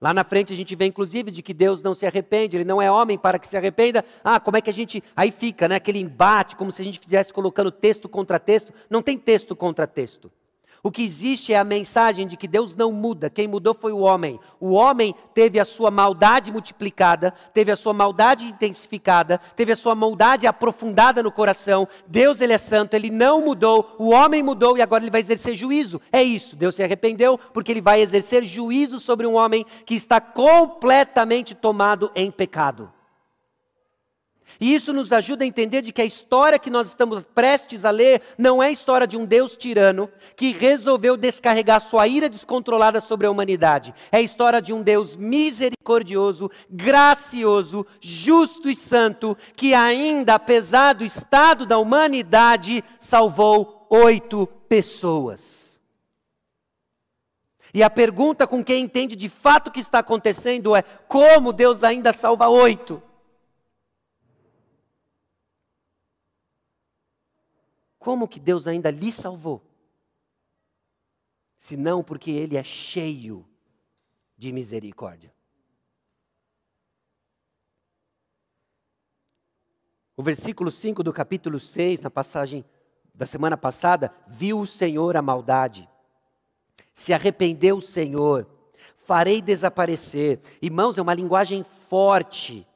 [0.00, 2.82] Lá na frente a gente vê, inclusive, de que Deus não se arrepende, Ele não
[2.82, 4.04] é homem para que se arrependa.
[4.24, 5.02] Ah, como é que a gente.
[5.14, 5.76] Aí fica, né?
[5.76, 8.74] Aquele embate, como se a gente fizesse colocando texto contra texto.
[8.90, 10.28] Não tem texto contra texto.
[10.84, 14.00] O que existe é a mensagem de que Deus não muda, quem mudou foi o
[14.00, 14.40] homem.
[14.58, 19.94] O homem teve a sua maldade multiplicada, teve a sua maldade intensificada, teve a sua
[19.94, 21.86] maldade aprofundada no coração.
[22.08, 25.54] Deus, ele é santo, ele não mudou, o homem mudou e agora ele vai exercer
[25.54, 26.00] juízo.
[26.10, 30.20] É isso, Deus se arrependeu porque ele vai exercer juízo sobre um homem que está
[30.20, 32.92] completamente tomado em pecado.
[34.60, 37.90] E isso nos ajuda a entender de que a história que nós estamos prestes a
[37.90, 43.00] ler não é a história de um Deus tirano que resolveu descarregar sua ira descontrolada
[43.00, 43.94] sobre a humanidade.
[44.10, 51.04] É a história de um Deus misericordioso, gracioso, justo e santo, que ainda, apesar do
[51.04, 55.80] estado da humanidade, salvou oito pessoas.
[57.74, 61.82] E a pergunta com quem entende de fato o que está acontecendo é: como Deus
[61.82, 63.02] ainda salva oito?
[68.02, 69.62] Como que Deus ainda lhe salvou?
[71.56, 73.48] Se não porque Ele é cheio
[74.36, 75.32] de misericórdia.
[80.16, 82.64] O versículo 5 do capítulo 6, na passagem
[83.14, 85.88] da semana passada, viu o Senhor a maldade,
[86.92, 88.50] se arrependeu o Senhor,
[88.96, 90.40] farei desaparecer.
[90.60, 92.66] Irmãos, é uma linguagem forte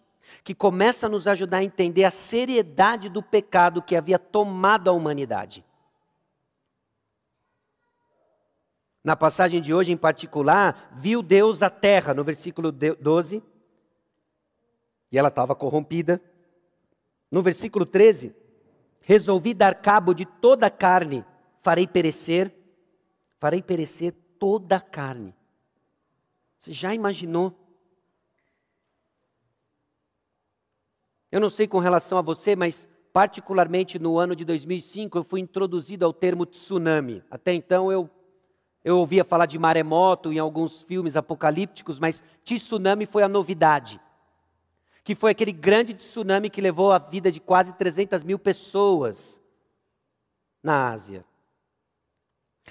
[0.42, 4.92] que começa a nos ajudar a entender a seriedade do pecado que havia tomado a
[4.92, 5.64] humanidade.
[9.03, 13.42] Na passagem de hoje, em particular, viu Deus a terra, no versículo 12,
[15.12, 16.20] e ela estava corrompida.
[17.31, 18.35] No versículo 13,
[19.01, 21.25] resolvi dar cabo de toda a carne,
[21.62, 22.53] farei perecer,
[23.38, 25.33] farei perecer toda a carne.
[26.59, 27.65] Você já imaginou?
[31.37, 35.38] Eu não sei com relação a você, mas particularmente no ano de 2005 eu fui
[35.38, 37.22] introduzido ao termo tsunami.
[37.31, 38.09] Até então eu
[38.83, 44.01] eu ouvia falar de maremoto em alguns filmes apocalípticos, mas tsunami foi a novidade.
[45.05, 49.38] Que foi aquele grande tsunami que levou a vida de quase 300 mil pessoas
[50.62, 51.22] na Ásia.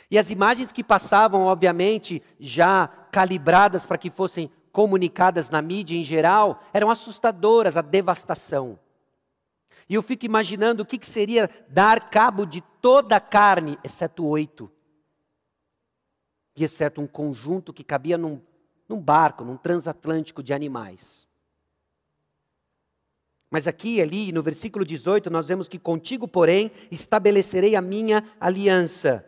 [0.09, 6.03] E as imagens que passavam, obviamente, já calibradas para que fossem comunicadas na mídia em
[6.03, 8.77] geral eram assustadoras, a devastação.
[9.87, 14.25] E eu fico imaginando o que, que seria dar cabo de toda a carne, exceto
[14.25, 14.69] oito.
[16.57, 18.41] E exceto um conjunto que cabia num,
[18.89, 21.25] num barco, num transatlântico de animais.
[23.49, 29.25] Mas aqui, ali, no versículo 18, nós vemos que contigo, porém, estabelecerei a minha aliança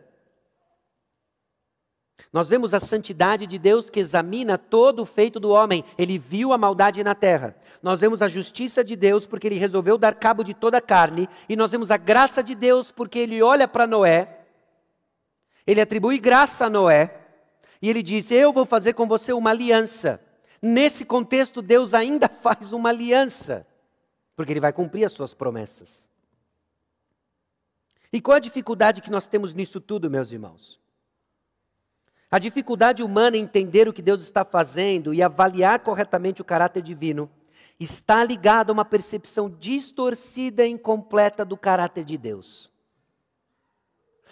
[2.32, 5.84] nós vemos a santidade de Deus que examina todo o feito do homem.
[5.96, 7.56] Ele viu a maldade na terra.
[7.82, 11.28] Nós vemos a justiça de Deus porque ele resolveu dar cabo de toda a carne.
[11.48, 14.40] E nós vemos a graça de Deus porque ele olha para Noé.
[15.66, 17.14] Ele atribui graça a Noé.
[17.80, 20.20] E ele diz: Eu vou fazer com você uma aliança.
[20.60, 23.66] Nesse contexto, Deus ainda faz uma aliança.
[24.36, 26.08] Porque ele vai cumprir as suas promessas.
[28.12, 30.78] E qual a dificuldade que nós temos nisso tudo, meus irmãos?
[32.30, 36.82] A dificuldade humana em entender o que Deus está fazendo e avaliar corretamente o caráter
[36.82, 37.30] divino
[37.80, 42.70] está ligada a uma percepção distorcida e incompleta do caráter de Deus.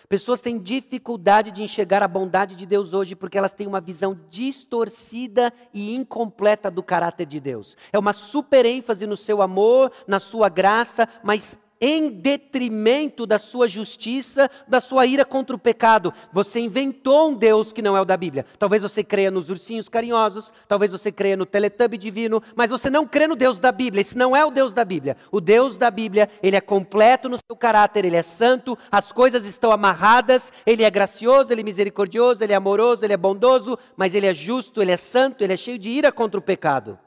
[0.09, 4.19] Pessoas têm dificuldade de enxergar a bondade de Deus hoje porque elas têm uma visão
[4.29, 7.77] distorcida e incompleta do caráter de Deus.
[7.93, 13.69] É uma super ênfase no seu amor, na sua graça, mas em detrimento da sua
[13.69, 16.13] justiça, da sua ira contra o pecado.
[16.33, 18.47] Você inventou um Deus que não é o da Bíblia.
[18.59, 23.07] Talvez você creia nos ursinhos carinhosos, talvez você creia no teletubbie divino, mas você não
[23.07, 24.01] crê no Deus da Bíblia.
[24.01, 25.17] Esse não é o Deus da Bíblia.
[25.31, 29.45] O Deus da Bíblia, ele é completo no seu caráter, ele é santo, as coisas
[29.45, 34.15] estão amarradas, ele é gracioso, ele é misericordioso, ele é amoroso, ele é bondoso, mas
[34.15, 36.99] ele é justo, ele é santo, ele é cheio de ira contra o pecado.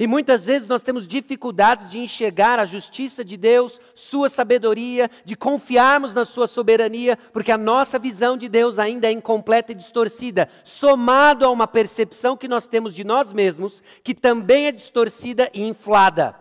[0.00, 5.34] E muitas vezes nós temos dificuldades de enxergar a justiça de Deus, Sua sabedoria, de
[5.34, 10.48] confiarmos na Sua soberania, porque a nossa visão de Deus ainda é incompleta e distorcida,
[10.62, 15.64] somado a uma percepção que nós temos de nós mesmos, que também é distorcida e
[15.64, 16.36] inflada,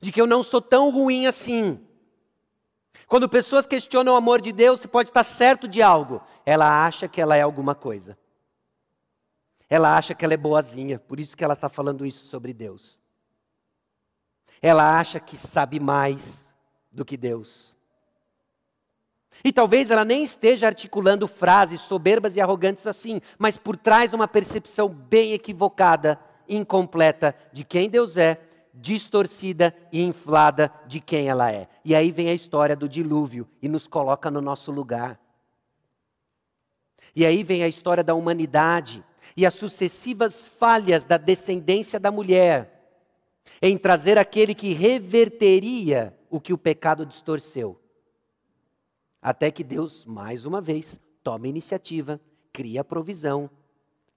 [0.00, 1.78] de que eu não sou tão ruim assim.
[3.06, 7.06] Quando pessoas questionam o amor de Deus, você pode estar certo de algo, ela acha
[7.06, 8.16] que ela é alguma coisa.
[9.72, 13.00] Ela acha que ela é boazinha, por isso que ela está falando isso sobre Deus.
[14.60, 16.46] Ela acha que sabe mais
[16.90, 17.74] do que Deus.
[19.42, 24.28] E talvez ela nem esteja articulando frases soberbas e arrogantes assim, mas por trás uma
[24.28, 28.42] percepção bem equivocada, incompleta de quem Deus é,
[28.74, 31.66] distorcida e inflada de quem ela é.
[31.82, 35.18] E aí vem a história do dilúvio e nos coloca no nosso lugar.
[37.16, 39.02] E aí vem a história da humanidade
[39.36, 42.72] e as sucessivas falhas da descendência da mulher
[43.60, 47.80] em trazer aquele que reverteria o que o pecado distorceu.
[49.20, 52.20] Até que Deus, mais uma vez, toma iniciativa,
[52.52, 53.48] cria a provisão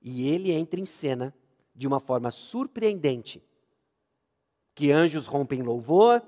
[0.02, 1.34] e ele entra em cena
[1.76, 3.44] de uma forma surpreendente.
[4.74, 6.22] Que anjos rompem louvor,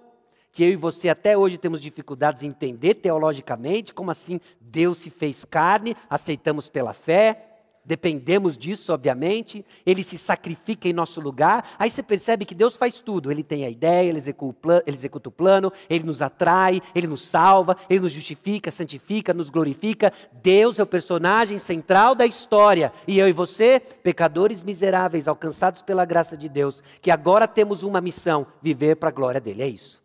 [0.52, 5.10] que eu e você até hoje temos dificuldades em entender teologicamente, como assim Deus se
[5.10, 7.47] fez carne, aceitamos pela fé,
[7.88, 11.72] dependemos disso, obviamente, ele se sacrifica em nosso lugar.
[11.80, 13.32] Aí você percebe que Deus faz tudo.
[13.32, 18.02] Ele tem a ideia, ele executa, o plano, ele nos atrai, ele nos salva, ele
[18.02, 20.12] nos justifica, santifica, nos glorifica.
[20.44, 22.92] Deus é o personagem central da história.
[23.08, 28.02] E eu e você, pecadores miseráveis, alcançados pela graça de Deus, que agora temos uma
[28.02, 29.64] missão: viver para a glória dele.
[29.64, 30.04] É isso.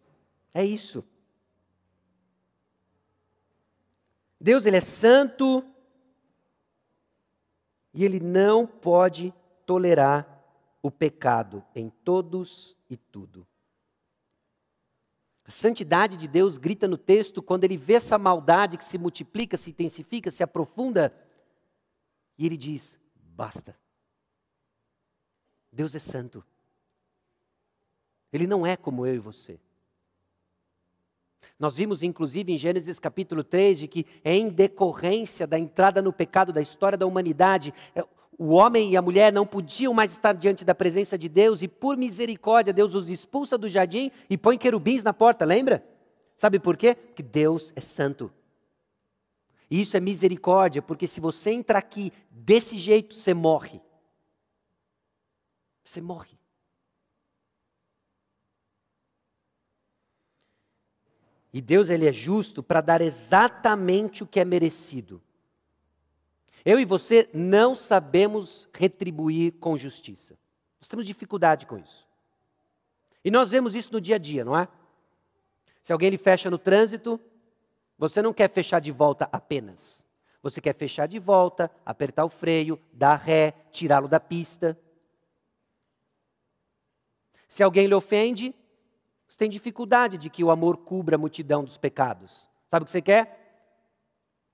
[0.55, 1.05] É isso.
[4.40, 5.64] Deus, ele é santo,
[7.92, 9.33] e ele não pode
[9.66, 10.42] tolerar
[10.83, 13.46] o pecado em todos e tudo.
[15.44, 19.57] A santidade de Deus grita no texto quando ele vê essa maldade que se multiplica,
[19.57, 21.14] se intensifica, se aprofunda,
[22.38, 23.76] e ele diz: basta.
[25.70, 26.44] Deus é santo.
[28.33, 29.61] Ele não é como eu e você.
[31.59, 36.12] Nós vimos, inclusive, em Gênesis capítulo 3, de que é em decorrência da entrada no
[36.12, 38.05] pecado da história da humanidade, é,
[38.38, 41.68] o homem e a mulher não podiam mais estar diante da presença de Deus, e
[41.68, 45.85] por misericórdia, Deus os expulsa do jardim e põe querubins na porta, lembra?
[46.37, 46.94] Sabe por quê?
[46.94, 48.33] Porque Deus é santo.
[49.70, 53.81] E isso é misericórdia, porque se você entra aqui desse jeito, você morre.
[55.85, 56.41] Você morre.
[61.53, 65.23] E Deus ele é justo para dar exatamente o que é merecido.
[66.65, 70.38] Eu e você não sabemos retribuir com justiça.
[70.81, 72.07] Nós temos dificuldade com isso.
[73.25, 74.67] E nós vemos isso no dia a dia, não é?
[75.83, 77.21] Se alguém lhe fecha no trânsito,
[77.99, 80.05] você não quer fechar de volta apenas.
[80.43, 84.79] Você quer fechar de volta, apertar o freio, dar ré, tirá-lo da pista.
[87.47, 88.55] Se alguém lhe ofende,
[89.33, 92.47] você tem dificuldade de que o amor cubra a multidão dos pecados.
[92.68, 93.64] Sabe o que você quer?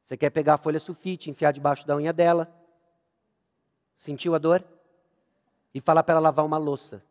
[0.05, 2.49] Você quer pegar a folha sulfite, enfiar debaixo da unha dela,
[3.97, 4.64] sentiu a dor?
[5.75, 7.05] E falar para ela lavar uma louça.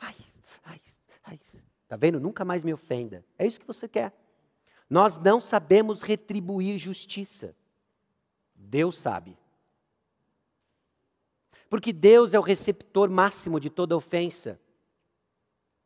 [0.00, 0.14] Ai,
[0.64, 0.80] ai,
[1.24, 1.40] ai.
[1.86, 2.18] Tá vendo?
[2.18, 3.22] Nunca mais me ofenda.
[3.38, 4.14] É isso que você quer.
[4.88, 7.54] Nós não sabemos retribuir justiça.
[8.54, 9.36] Deus sabe.
[11.68, 14.58] Porque Deus é o receptor máximo de toda ofensa.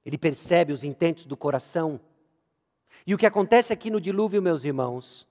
[0.07, 2.01] Ele percebe os intentos do coração.
[3.05, 5.29] E o que acontece aqui no dilúvio, meus irmãos,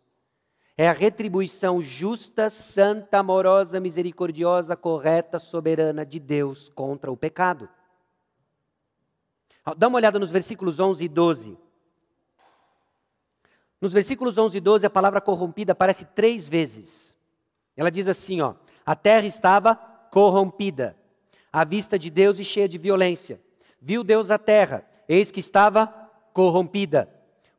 [0.77, 7.69] é a retribuição justa, santa, amorosa, misericordiosa, correta, soberana de Deus contra o pecado.
[9.77, 11.57] Dá uma olhada nos versículos 11 e 12.
[13.79, 17.15] Nos versículos 11 e 12, a palavra corrompida aparece três vezes.
[17.77, 19.75] Ela diz assim: ó, a terra estava
[20.11, 20.97] corrompida,
[21.51, 23.39] à vista de Deus e cheia de violência.
[23.81, 25.87] Viu Deus a terra, eis que estava
[26.33, 27.09] corrompida,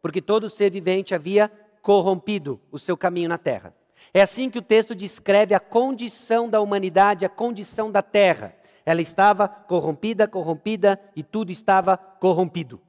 [0.01, 1.51] porque todo ser vivente havia
[1.83, 3.75] corrompido o seu caminho na terra.
[4.13, 8.57] É assim que o texto descreve a condição da humanidade, a condição da terra.
[8.85, 12.81] Ela estava corrompida, corrompida e tudo estava corrompido.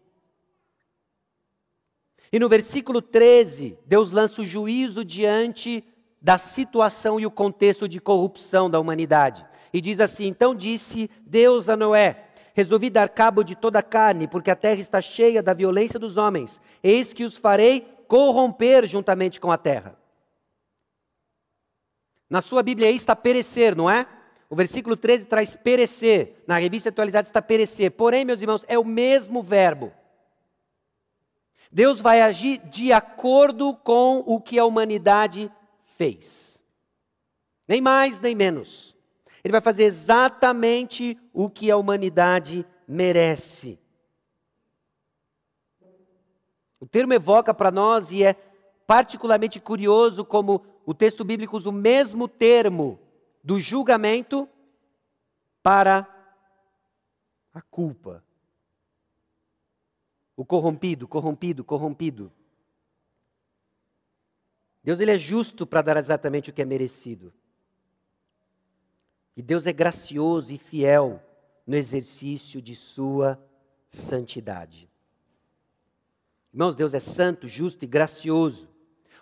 [2.31, 5.83] E no versículo 13, Deus lança o juízo diante
[6.21, 9.45] da situação e o contexto de corrupção da humanidade.
[9.71, 12.26] E diz assim: Então disse Deus a Noé:
[12.57, 16.17] Resolvi dar cabo de toda a carne, porque a terra está cheia da violência dos
[16.17, 16.59] homens.
[16.81, 19.95] Eis que os farei corromper juntamente com a terra.
[22.27, 24.07] Na sua Bíblia aí está perecer, não é?
[24.49, 26.43] O versículo 13 traz perecer.
[26.47, 27.91] Na revista atualizada está perecer.
[27.91, 29.93] Porém, meus irmãos, é o mesmo verbo.
[31.71, 35.51] Deus vai agir de acordo com o que a humanidade
[35.95, 36.59] fez.
[37.67, 38.96] Nem mais, nem menos.
[39.47, 43.79] Ele vai fazer exatamente o que a humanidade merece.
[46.81, 48.33] O termo evoca para nós e é
[48.85, 52.99] particularmente curioso como o texto bíblico usa o mesmo termo
[53.41, 54.49] do julgamento
[55.63, 56.05] para
[57.53, 58.21] a culpa.
[60.35, 62.33] O corrompido, corrompido, corrompido.
[64.83, 67.33] Deus ele é justo para dar exatamente o que é merecido.
[69.37, 71.21] E Deus é gracioso e fiel
[71.67, 73.39] no exercício de sua
[73.87, 74.89] santidade.
[76.51, 78.67] Irmãos, Deus é santo, justo e gracioso.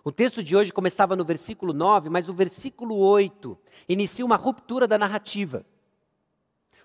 [0.05, 3.57] O texto de hoje começava no versículo 9, mas o versículo 8
[3.89, 5.65] inicia uma ruptura da narrativa.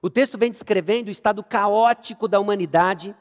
[0.03, 3.15] O texto vem descrevendo o estado caótico da humanidade,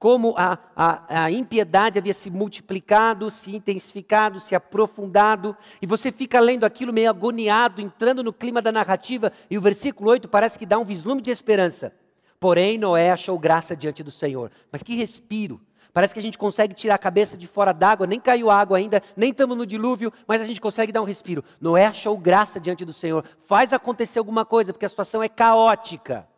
[0.00, 6.40] como a, a, a, impiedade havia se multiplicado, se intensificado, se aprofundado, e você fica
[6.40, 10.64] lendo aquilo meio agoniado, entrando no clima da narrativa, e o versículo 8 parece que
[10.64, 11.92] dá um vislumbre de esperança.
[12.40, 14.50] Porém, Noé achou graça diante do Senhor.
[14.72, 15.60] Mas que respiro!
[15.92, 19.02] Parece que a gente consegue tirar a cabeça de fora d'água, nem caiu água ainda,
[19.14, 21.44] nem estamos no dilúvio, mas a gente consegue dar um respiro.
[21.60, 23.22] Noé achou graça diante do Senhor.
[23.42, 26.29] Faz acontecer alguma coisa, porque a situação é caótica.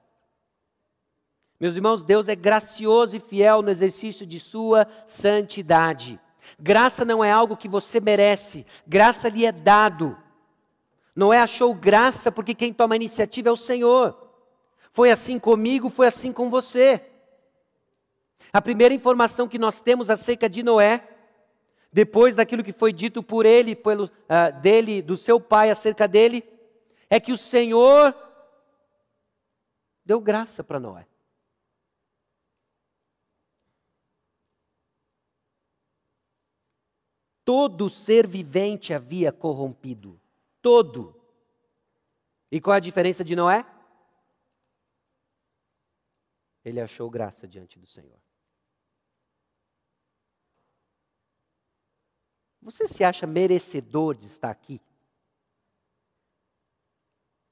[1.62, 6.18] Meus irmãos, Deus é gracioso e fiel no exercício de sua santidade.
[6.58, 10.18] Graça não é algo que você merece, graça lhe é dado.
[11.14, 14.34] Noé achou graça porque quem toma a iniciativa é o Senhor.
[14.90, 17.00] Foi assim comigo, foi assim com você.
[18.52, 21.08] A primeira informação que nós temos acerca de Noé,
[21.92, 26.42] depois daquilo que foi dito por ele, pelo, uh, dele, do seu pai acerca dele,
[27.08, 28.12] é que o Senhor
[30.04, 31.06] deu graça para Noé.
[37.44, 40.20] Todo ser vivente havia corrompido.
[40.60, 41.20] Todo.
[42.50, 43.66] E qual é a diferença de Noé?
[46.64, 48.20] Ele achou graça diante do Senhor.
[52.60, 54.80] Você se acha merecedor de estar aqui?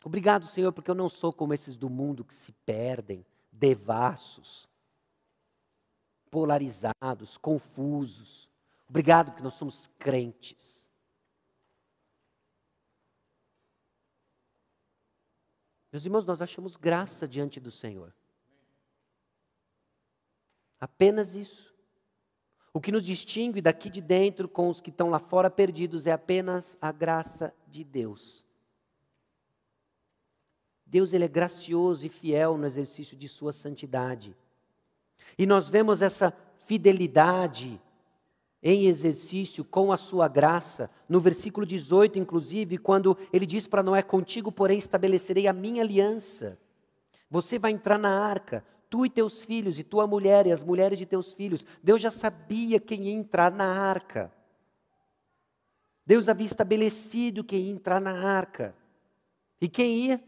[0.05, 4.69] Obrigado, Senhor, porque eu não sou como esses do mundo que se perdem, devassos,
[6.31, 8.50] polarizados, confusos.
[8.91, 10.91] Obrigado porque nós somos crentes.
[15.93, 18.13] Meus irmãos, nós achamos graça diante do Senhor.
[20.81, 21.73] Apenas isso.
[22.73, 26.13] O que nos distingue daqui de dentro com os que estão lá fora perdidos é
[26.13, 28.45] apenas a graça de Deus.
[30.85, 34.37] Deus ele é gracioso e fiel no exercício de sua santidade.
[35.39, 36.33] E nós vemos essa
[36.67, 37.81] fidelidade
[38.63, 44.03] em exercício com a sua graça, no versículo 18, inclusive, quando ele diz para Noé:
[44.03, 46.59] Contigo, porém, estabelecerei a minha aliança.
[47.31, 50.99] Você vai entrar na arca, tu e teus filhos, e tua mulher, e as mulheres
[50.99, 51.67] de teus filhos.
[51.83, 54.33] Deus já sabia quem ia entrar na arca.
[56.05, 58.75] Deus havia estabelecido quem ia entrar na arca.
[59.61, 60.23] E quem ia?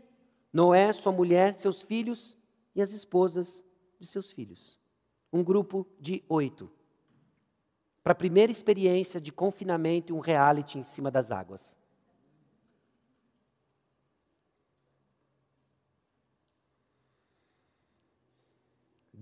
[0.52, 2.38] Noé, sua mulher, seus filhos
[2.74, 3.64] e as esposas
[3.98, 4.78] de seus filhos.
[5.32, 6.70] Um grupo de oito.
[8.02, 11.76] Para a primeira experiência de confinamento e um reality em cima das águas.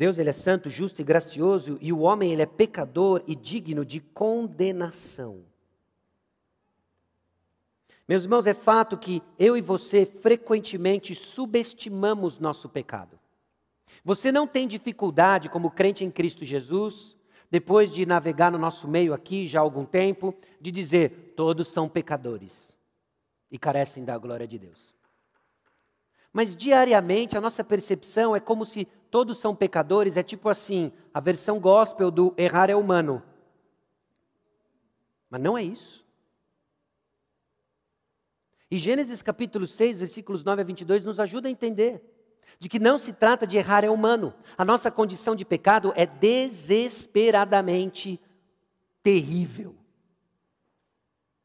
[0.00, 3.84] Deus ele é santo, justo e gracioso, e o homem ele é pecador e digno
[3.84, 5.44] de condenação.
[8.08, 13.20] Meus irmãos, é fato que eu e você frequentemente subestimamos nosso pecado.
[14.02, 17.14] Você não tem dificuldade, como crente em Cristo Jesus,
[17.50, 21.88] depois de navegar no nosso meio aqui já há algum tempo, de dizer: todos são
[21.88, 22.78] pecadores
[23.50, 24.94] e carecem da glória de Deus.
[26.32, 31.18] Mas diariamente a nossa percepção é como se todos são pecadores, é tipo assim, a
[31.18, 33.20] versão gospel do errar é humano.
[35.28, 36.06] Mas não é isso.
[38.70, 42.19] E Gênesis capítulo 6, versículos 9 a 22 nos ajuda a entender
[42.60, 44.34] de que não se trata de errar é humano.
[44.56, 48.20] A nossa condição de pecado é desesperadamente
[49.02, 49.74] terrível.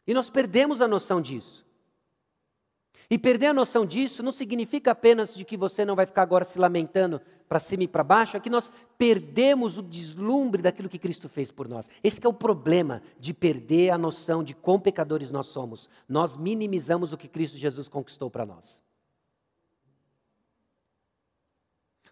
[0.05, 1.65] E nós perdemos a noção disso.
[3.09, 6.43] E perder a noção disso não significa apenas de que você não vai ficar agora
[6.43, 10.99] se lamentando para cima e para baixo, é que nós perdemos o deslumbre daquilo que
[10.99, 11.87] Cristo fez por nós.
[12.03, 15.89] Esse é o problema de perder a noção de quão pecadores nós somos.
[16.09, 18.83] Nós minimizamos o que Cristo Jesus conquistou para nós.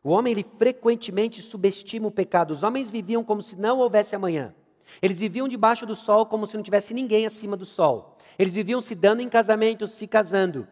[0.04, 2.52] O homem ele frequentemente subestima o pecado.
[2.52, 4.54] Os homens viviam como se não houvesse amanhã.
[5.02, 8.18] Eles viviam debaixo do sol como se não tivesse ninguém acima do sol.
[8.38, 10.68] Eles viviam se dando em casamento, se casando.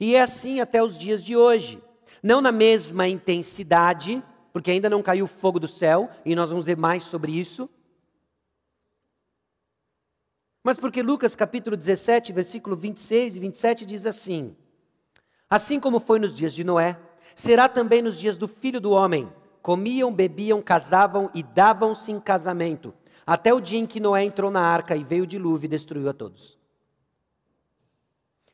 [0.00, 1.80] E é assim até os dias de hoje.
[2.22, 6.76] Não na mesma intensidade, porque ainda não caiu fogo do céu, e nós vamos ver
[6.76, 7.70] mais sobre isso.
[10.64, 14.56] Mas porque Lucas capítulo 17, versículo 26 e 27 diz assim:
[15.48, 16.98] Assim como foi nos dias de Noé,
[17.36, 19.30] será também nos dias do filho do homem.
[19.60, 22.94] Comiam, bebiam, casavam e davam-se em casamento,
[23.26, 26.08] até o dia em que Noé entrou na arca e veio o dilúvio e destruiu
[26.08, 26.56] a todos.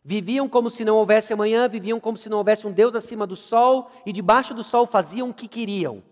[0.05, 3.37] Viviam como se não houvesse amanhã, viviam como se não houvesse um Deus acima do
[3.37, 6.03] sol e debaixo do sol faziam o que queriam.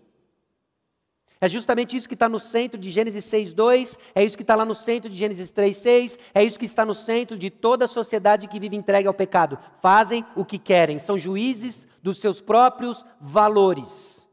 [1.43, 4.63] É justamente isso que está no centro de Gênesis 6,2, é isso que está lá
[4.63, 8.47] no centro de Gênesis 3,6, é isso que está no centro de toda a sociedade
[8.47, 9.57] que vive entregue ao pecado.
[9.81, 14.27] Fazem o que querem, são juízes dos seus próprios valores.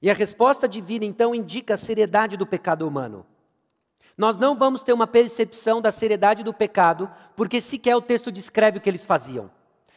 [0.00, 3.26] E a resposta divina, então, indica a seriedade do pecado humano.
[4.16, 8.78] Nós não vamos ter uma percepção da seriedade do pecado, porque sequer o texto descreve
[8.78, 9.50] o que eles faziam.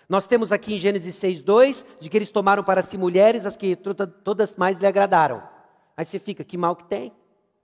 [0.10, 3.76] Nós temos aqui em Gênesis 6:2 de que eles tomaram para si mulheres as que
[3.76, 5.47] todas mais lhe agradaram.
[5.95, 7.14] Aí você fica, que mal que tem?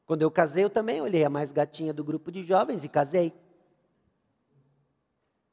[0.06, 3.34] Quando eu casei, eu também olhei a mais gatinha do grupo de jovens e casei.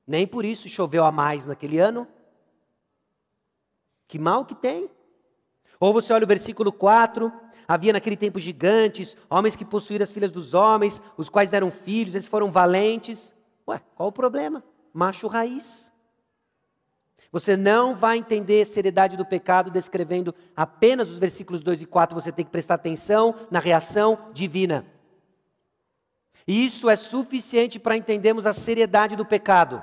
[0.07, 2.07] Nem por isso choveu a mais naquele ano.
[4.07, 4.91] Que mal que tem?
[5.81, 7.33] Ou você olha o versículo 4,
[7.67, 12.15] havia naquele tempo gigantes, homens que possuíram as filhas dos homens, os quais deram filhos,
[12.15, 13.35] eles foram valentes.
[13.67, 14.63] Ué, qual o problema?
[14.93, 15.92] Macho raiz.
[17.33, 22.15] Você não vai entender a seriedade do pecado descrevendo apenas os versículos 2 e 4,
[22.15, 24.85] você tem que prestar atenção na reação divina.
[26.47, 29.83] E isso é suficiente para entendermos a seriedade do pecado.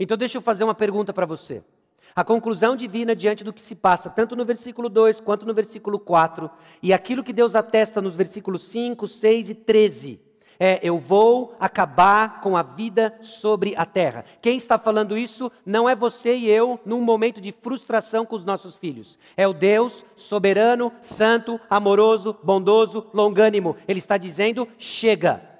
[0.00, 1.62] Então, deixa eu fazer uma pergunta para você.
[2.16, 5.98] A conclusão divina diante do que se passa, tanto no versículo 2 quanto no versículo
[5.98, 6.50] 4,
[6.82, 10.20] e aquilo que Deus atesta nos versículos 5, 6 e 13,
[10.58, 14.24] é eu vou acabar com a vida sobre a terra.
[14.40, 18.44] Quem está falando isso não é você e eu num momento de frustração com os
[18.44, 19.18] nossos filhos.
[19.36, 23.76] É o Deus soberano, santo, amoroso, bondoso, longânimo.
[23.86, 25.54] Ele está dizendo: chega.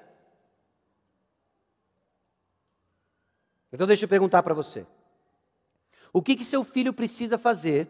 [3.71, 4.85] Então deixa eu perguntar para você.
[6.13, 7.89] O que, que seu filho precisa fazer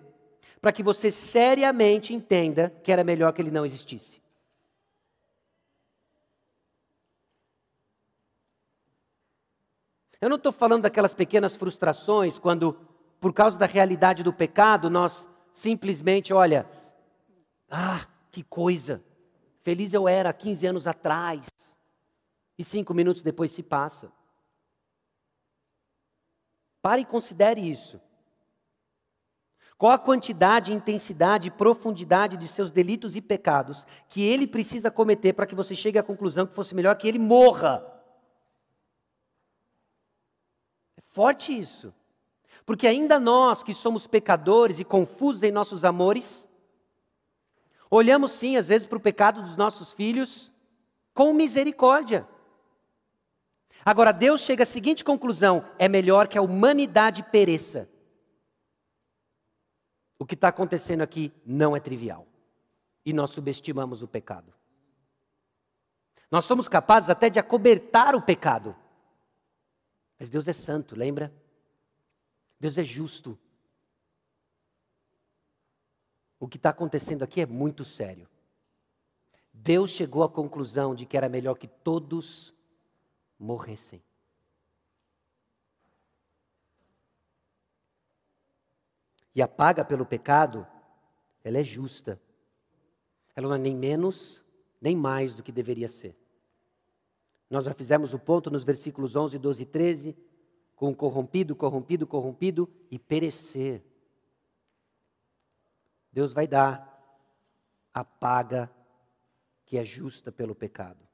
[0.59, 4.24] para que você seriamente entenda que era melhor que ele não existisse?
[10.21, 12.73] Eu não estou falando daquelas pequenas frustrações quando,
[13.19, 16.69] por causa da realidade do pecado, nós simplesmente, olha,
[17.69, 19.03] ah, que coisa,
[19.63, 21.47] feliz eu era há 15 anos atrás,
[22.57, 24.11] e cinco minutos depois se passa.
[26.81, 27.99] Pare e considere isso.
[29.77, 35.33] Qual a quantidade, intensidade e profundidade de seus delitos e pecados que ele precisa cometer
[35.33, 37.94] para que você chegue à conclusão que fosse melhor que ele morra?
[41.15, 41.93] Forte isso.
[42.65, 46.45] Porque ainda nós que somos pecadores e confusos em nossos amores,
[47.89, 50.51] olhamos sim, às vezes, para o pecado dos nossos filhos
[51.13, 52.27] com misericórdia.
[53.85, 57.89] Agora, Deus chega à seguinte conclusão: é melhor que a humanidade pereça.
[60.19, 62.27] O que está acontecendo aqui não é trivial.
[63.05, 64.53] E nós subestimamos o pecado.
[66.29, 68.75] Nós somos capazes até de acobertar o pecado.
[70.17, 71.33] Mas Deus é santo, lembra?
[72.59, 73.37] Deus é justo.
[76.39, 78.29] O que está acontecendo aqui é muito sério.
[79.51, 82.53] Deus chegou à conclusão de que era melhor que todos
[83.39, 84.03] morressem.
[89.33, 90.65] E a paga pelo pecado,
[91.43, 92.19] ela é justa.
[93.35, 94.43] Ela não é nem menos,
[94.79, 96.15] nem mais do que deveria ser.
[97.49, 100.17] Nós já fizemos o ponto nos versículos 11, 12 e 13,
[100.75, 103.83] com o corrompido, corrompido, corrompido e perecer.
[106.11, 106.91] Deus vai dar
[107.93, 108.73] a paga
[109.65, 111.05] que é justa pelo pecado.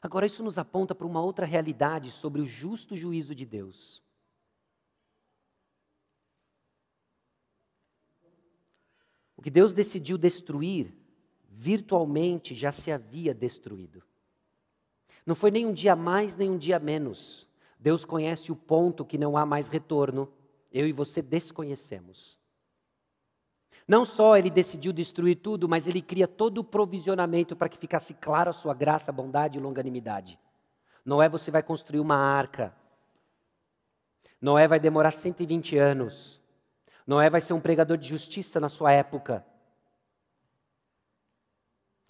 [0.00, 4.02] Agora, isso nos aponta para uma outra realidade sobre o justo juízo de Deus.
[9.36, 10.94] O que Deus decidiu destruir,
[11.48, 14.02] virtualmente já se havia destruído.
[15.26, 17.48] Não foi nem um dia mais, nem um dia menos.
[17.78, 20.30] Deus conhece o ponto que não há mais retorno.
[20.72, 22.38] Eu e você desconhecemos.
[23.86, 28.14] Não só ele decidiu destruir tudo, mas ele cria todo o provisionamento para que ficasse
[28.14, 30.38] clara a sua graça, bondade e longanimidade.
[31.04, 32.74] Noé, você vai construir uma arca.
[34.40, 36.40] Noé vai demorar 120 anos.
[37.06, 39.44] Noé vai ser um pregador de justiça na sua época.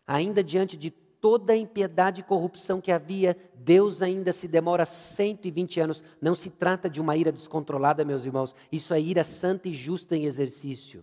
[0.07, 0.91] Ainda diante de
[1.25, 6.05] toda a impiedade e corrupção que havia, Deus ainda se demora 120 anos.
[6.20, 8.55] Não se trata de uma ira descontrolada, meus irmãos.
[8.70, 11.03] Isso é ira santa e justa em exercício.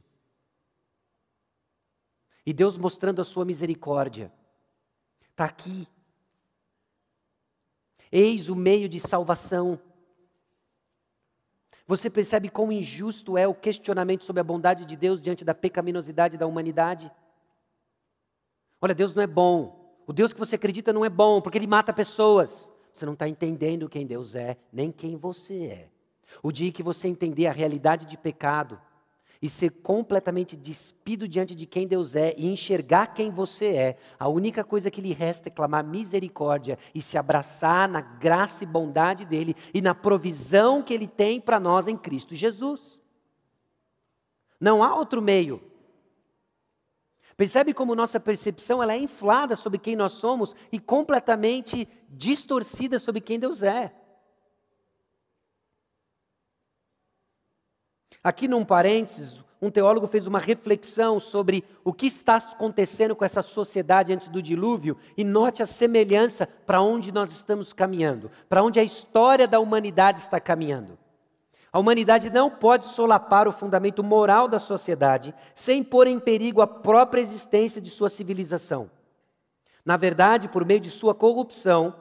[2.45, 4.31] E Deus mostrando a sua misericórdia.
[5.31, 5.87] Está aqui.
[8.11, 9.81] Eis o meio de salvação.
[11.87, 16.37] Você percebe quão injusto é o questionamento sobre a bondade de Deus diante da pecaminosidade
[16.37, 17.11] da humanidade?
[18.79, 19.80] Olha, Deus não é bom.
[20.11, 22.69] O Deus que você acredita não é bom, porque ele mata pessoas.
[22.91, 25.87] Você não está entendendo quem Deus é, nem quem você é.
[26.43, 28.77] O dia que você entender a realidade de pecado,
[29.41, 34.27] e ser completamente despido diante de quem Deus é e enxergar quem você é, a
[34.27, 39.23] única coisa que lhe resta é clamar misericórdia e se abraçar na graça e bondade
[39.23, 43.01] dele e na provisão que ele tem para nós em Cristo Jesus.
[44.59, 45.70] Não há outro meio.
[47.41, 53.19] Percebe como nossa percepção ela é inflada sobre quem nós somos e completamente distorcida sobre
[53.19, 53.91] quem Deus é.
[58.23, 63.41] Aqui num parênteses, um teólogo fez uma reflexão sobre o que está acontecendo com essa
[63.41, 68.79] sociedade antes do dilúvio e note a semelhança para onde nós estamos caminhando, para onde
[68.79, 70.95] a história da humanidade está caminhando.
[71.71, 76.67] A humanidade não pode solapar o fundamento moral da sociedade sem pôr em perigo a
[76.67, 78.91] própria existência de sua civilização.
[79.85, 81.95] Na verdade, por meio de sua corrupção,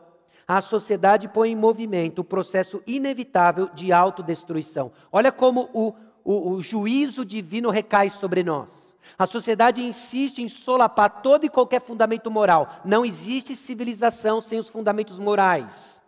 [0.46, 4.90] a sociedade põe em movimento o processo inevitável de autodestruição.
[5.12, 5.94] Olha como o
[6.24, 8.94] o, o juízo divino recai sobre nós.
[9.18, 12.80] A sociedade insiste em solapar todo e qualquer fundamento moral.
[12.84, 15.99] Não existe civilização sem os fundamentos morais.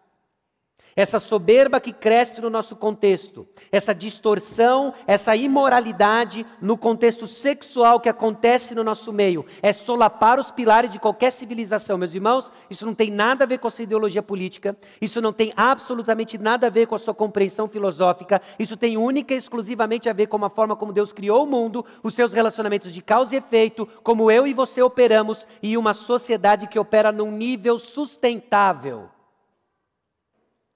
[0.94, 8.08] Essa soberba que cresce no nosso contexto, essa distorção, essa imoralidade no contexto sexual que
[8.08, 11.96] acontece no nosso meio, é solapar os pilares de qualquer civilização.
[11.96, 15.32] Meus irmãos, isso não tem nada a ver com a sua ideologia política, isso não
[15.32, 20.10] tem absolutamente nada a ver com a sua compreensão filosófica, isso tem única e exclusivamente
[20.10, 23.34] a ver com a forma como Deus criou o mundo, os seus relacionamentos de causa
[23.34, 29.08] e efeito, como eu e você operamos e uma sociedade que opera num nível sustentável.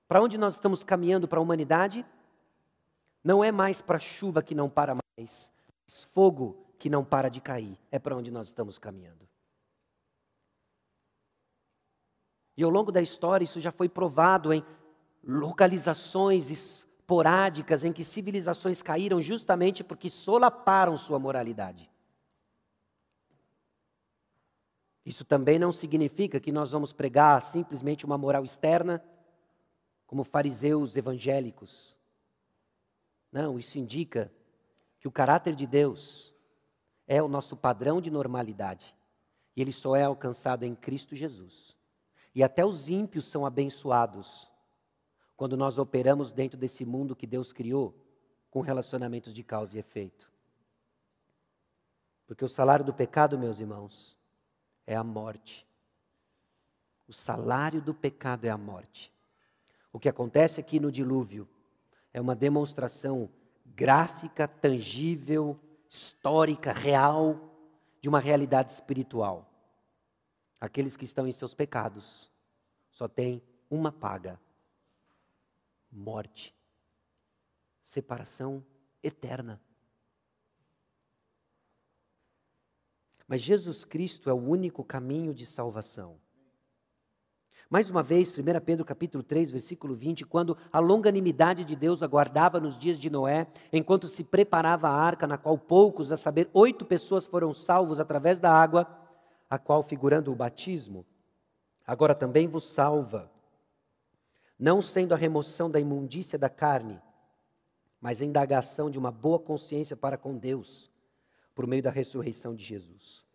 [0.09, 2.07] Para onde nós estamos caminhando para a humanidade?
[3.24, 5.52] Não é mais para chuva que não para mais,
[5.84, 7.76] mas fogo que não para de cair.
[7.90, 9.28] É para onde nós estamos caminhando.
[12.57, 14.64] E ao longo da história isso já foi provado em
[15.22, 21.90] localizações esporádicas em que civilizações caíram justamente porque solaparam sua moralidade.
[25.04, 29.02] Isso também não significa que nós vamos pregar simplesmente uma moral externa
[30.07, 31.96] como fariseus evangélicos.
[33.30, 34.32] Não, isso indica
[34.98, 36.34] que o caráter de Deus
[37.07, 38.96] é o nosso padrão de normalidade.
[39.54, 41.76] E ele só é alcançado em Cristo Jesus.
[42.34, 44.50] E até os ímpios são abençoados
[45.36, 47.94] quando nós operamos dentro desse mundo que Deus criou
[48.50, 50.30] com relacionamentos de causa e efeito.
[52.26, 54.18] Porque o salário do pecado, meus irmãos,
[54.86, 55.66] é a morte.
[57.07, 59.12] O salário do pecado é a morte.
[59.97, 61.49] O que acontece aqui no dilúvio
[62.12, 63.30] é uma demonstração
[63.64, 67.40] gráfica, tangível, histórica, real,
[67.99, 69.51] de uma realidade espiritual.
[70.61, 72.30] Aqueles que estão em seus pecados
[72.90, 74.38] só têm uma paga:
[75.90, 76.55] morte,
[77.82, 78.62] separação
[79.03, 79.59] eterna.
[83.26, 86.20] Mas Jesus Cristo é o único caminho de salvação.
[87.68, 92.60] Mais uma vez, 1 Pedro capítulo 3, versículo 20, quando a longanimidade de Deus aguardava
[92.60, 96.84] nos dias de Noé, enquanto se preparava a arca, na qual poucos, a saber, oito
[96.84, 98.86] pessoas foram salvos através da água,
[99.50, 101.04] a qual figurando o batismo,
[101.84, 103.28] agora também vos salva,
[104.56, 107.00] não sendo a remoção da imundícia da carne,
[108.00, 110.88] mas a indagação de uma boa consciência para com Deus,
[111.52, 113.26] por meio da ressurreição de Jesus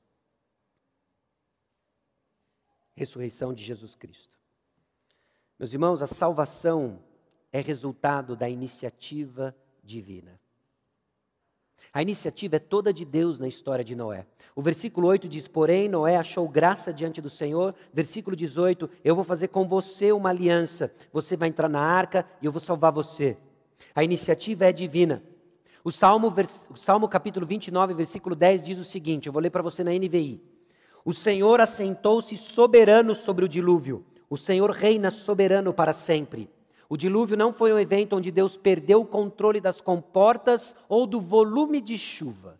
[3.01, 4.37] ressurreição de Jesus Cristo.
[5.57, 6.99] Meus irmãos, a salvação
[7.51, 10.39] é resultado da iniciativa divina.
[11.91, 14.27] A iniciativa é toda de Deus na história de Noé.
[14.55, 17.73] O versículo 8 diz: Porém, Noé achou graça diante do Senhor.
[17.91, 20.93] Versículo 18: Eu vou fazer com você uma aliança.
[21.11, 23.35] Você vai entrar na arca e eu vou salvar você.
[23.95, 25.23] A iniciativa é divina.
[25.83, 26.31] O Salmo,
[26.69, 29.91] o Salmo capítulo 29, versículo 10 diz o seguinte: Eu vou ler para você na
[29.91, 30.50] NVI.
[31.03, 34.05] O Senhor assentou-se soberano sobre o dilúvio.
[34.29, 36.49] O Senhor reina soberano para sempre.
[36.87, 41.21] O dilúvio não foi um evento onde Deus perdeu o controle das comportas ou do
[41.21, 42.59] volume de chuva.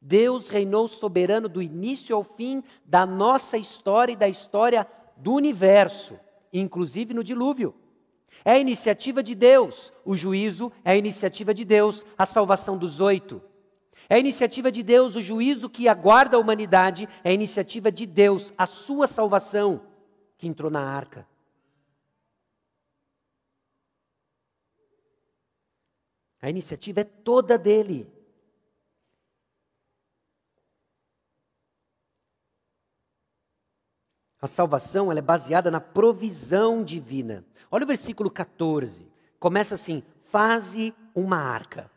[0.00, 4.86] Deus reinou soberano do início ao fim da nossa história e da história
[5.16, 6.18] do universo,
[6.52, 7.74] inclusive no dilúvio.
[8.44, 13.00] É a iniciativa de Deus, o juízo é a iniciativa de Deus, a salvação dos
[13.00, 13.40] oito.
[14.08, 18.52] É iniciativa de Deus, o juízo que aguarda a humanidade, é a iniciativa de Deus,
[18.56, 19.86] a sua salvação,
[20.36, 21.26] que entrou na arca.
[26.42, 28.12] A iniciativa é toda dele.
[34.42, 37.46] A salvação ela é baseada na provisão divina.
[37.70, 39.10] Olha o versículo 14.
[39.38, 41.90] Começa assim: faze uma arca.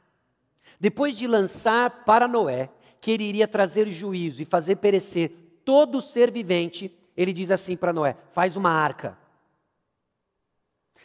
[0.80, 2.69] Depois de lançar para Noé
[2.99, 5.32] que ele iria trazer juízo e fazer perecer
[5.63, 9.17] todo ser vivente, ele diz assim para Noé: faz uma arca.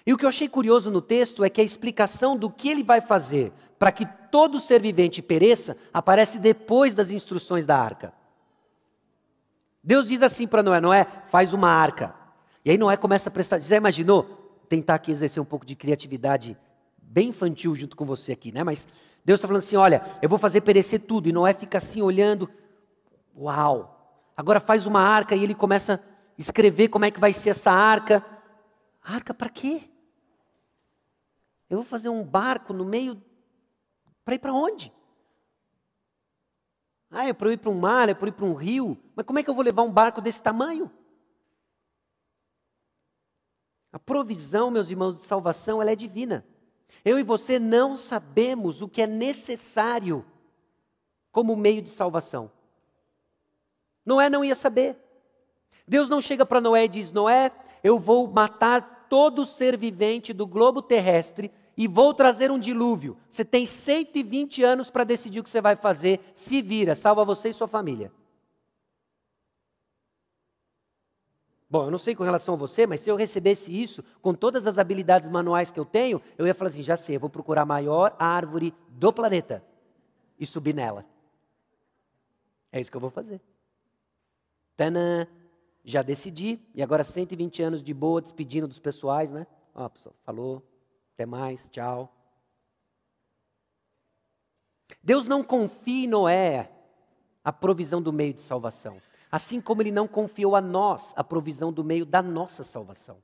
[0.05, 2.83] E o que eu achei curioso no texto é que a explicação do que ele
[2.83, 8.13] vai fazer para que todo ser vivente pereça aparece depois das instruções da arca.
[9.83, 12.15] Deus diz assim para Noé: Noé, faz uma arca.
[12.65, 13.59] E aí Noé começa a prestar.
[13.61, 14.39] Já imaginou?
[14.69, 16.57] Tentar aqui exercer um pouco de criatividade
[16.97, 18.65] bem infantil junto com você aqui, né?
[18.65, 18.89] Mas
[19.25, 21.29] Deus está falando assim: olha, eu vou fazer perecer tudo.
[21.29, 22.51] E Noé fica assim olhando.
[23.37, 23.93] Uau!
[24.37, 26.01] Agora faz uma arca e ele começa a
[26.39, 28.25] escrever como é que vai ser essa arca.
[29.03, 29.89] Arca para quê?
[31.69, 33.23] Eu vou fazer um barco no meio.
[34.25, 34.93] Para ir para onde?
[37.11, 38.99] Ah, é para ir para um mar, é para ir para um rio.
[39.15, 40.91] Mas como é que eu vou levar um barco desse tamanho?
[43.93, 46.47] A provisão, meus irmãos, de salvação, ela é divina.
[47.05, 50.25] Eu e você não sabemos o que é necessário
[51.31, 52.51] como meio de salvação.
[54.05, 54.97] Noé não ia saber.
[55.87, 57.51] Deus não chega para Noé e diz: Noé,
[57.83, 63.17] eu vou matar todo ser vivente do globo terrestre e vou trazer um dilúvio.
[63.29, 66.21] Você tem 120 anos para decidir o que você vai fazer.
[66.35, 68.13] Se vira, salva você e sua família.
[71.73, 74.67] Bom, eu não sei com relação a você, mas se eu recebesse isso, com todas
[74.67, 77.63] as habilidades manuais que eu tenho, eu ia falar assim: já sei, eu vou procurar
[77.63, 79.65] a maior árvore do planeta
[80.39, 81.07] e subir nela.
[82.71, 83.41] É isso que eu vou fazer.
[84.77, 85.27] Tanã,
[85.83, 89.47] já decidi, e agora 120 anos de boa, despedindo dos pessoais, né?
[89.75, 90.63] Ó, pessoal, falou,
[91.15, 92.15] até mais, tchau.
[95.03, 96.71] Deus não confia em Noé
[97.43, 99.01] a provisão do meio de salvação,
[99.33, 103.17] assim como ele não confiou a nós a provisão do meio da nossa salvação.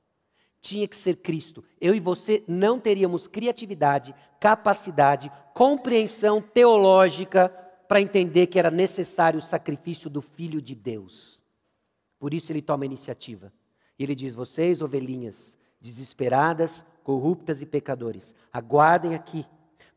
[0.59, 1.63] Tinha que ser Cristo.
[1.79, 7.49] Eu e você não teríamos criatividade, capacidade, compreensão teológica
[7.87, 11.43] para entender que era necessário o sacrifício do Filho de Deus.
[12.19, 13.53] Por isso ele toma a iniciativa.
[13.97, 19.45] Ele diz: Vocês, ovelhinhas, desesperadas, corruptas e pecadores, aguardem aqui.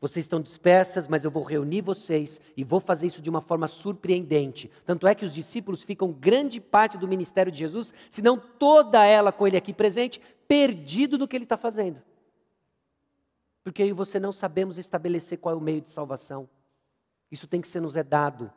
[0.03, 3.69] Vocês estão dispersas, mas eu vou reunir vocês e vou fazer isso de uma forma
[3.69, 4.69] surpreendente.
[4.85, 9.05] Tanto é que os discípulos ficam grande parte do ministério de Jesus, se não toda
[9.05, 12.01] ela com ele aqui presente, perdido no que ele está fazendo.
[13.63, 16.49] Porque eu e você não sabemos estabelecer qual é o meio de salvação.
[17.31, 18.51] Isso tem que ser nos é dado.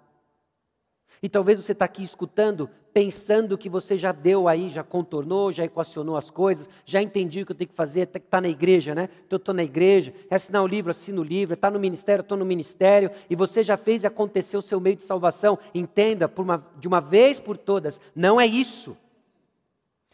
[1.23, 5.65] E talvez você está aqui escutando, pensando que você já deu aí, já contornou, já
[5.65, 9.09] equacionou as coisas, já entendi o que eu tenho que fazer, está na igreja, né?
[9.27, 12.23] Então eu estou na igreja, é assinar o livro, assino o livro, está no ministério,
[12.23, 15.59] estou no ministério, e você já fez e aconteceu o seu meio de salvação.
[15.75, 18.97] Entenda, uma, de uma vez por todas, não é isso.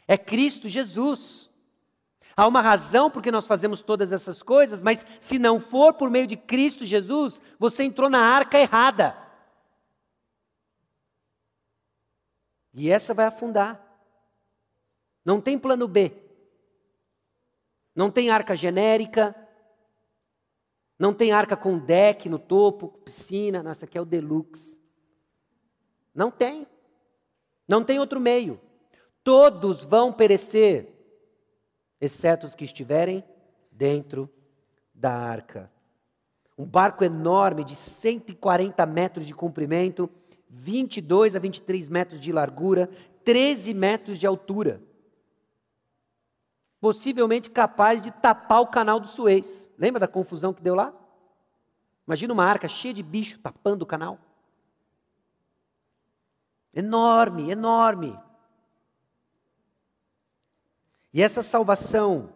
[0.07, 1.51] É Cristo Jesus.
[2.37, 6.27] Há uma razão porque nós fazemos todas essas coisas, mas se não for por meio
[6.27, 9.17] de Cristo Jesus, você entrou na arca errada.
[12.73, 13.81] E essa vai afundar.
[15.25, 16.13] Não tem plano B.
[17.95, 19.37] Não tem arca genérica.
[20.99, 23.63] Não tem arca com deck no topo, piscina.
[23.63, 24.81] Nossa, aqui é o deluxe.
[26.15, 26.67] Não tem.
[27.67, 28.61] Não tem outro meio.
[29.25, 30.93] Todos vão perecer,
[32.01, 33.25] exceto os que estiverem
[33.71, 34.29] dentro
[34.93, 35.71] da arca.
[36.59, 40.11] Um barco enorme de 140 metros de comprimento
[40.63, 42.89] 22 a 23 metros de largura,
[43.25, 44.81] 13 metros de altura.
[46.81, 49.69] Possivelmente capaz de tapar o canal do Suez.
[49.77, 50.95] Lembra da confusão que deu lá?
[52.07, 54.19] Imagina uma arca cheia de bicho tapando o canal.
[56.73, 58.17] Enorme, enorme.
[61.13, 62.33] E essa salvação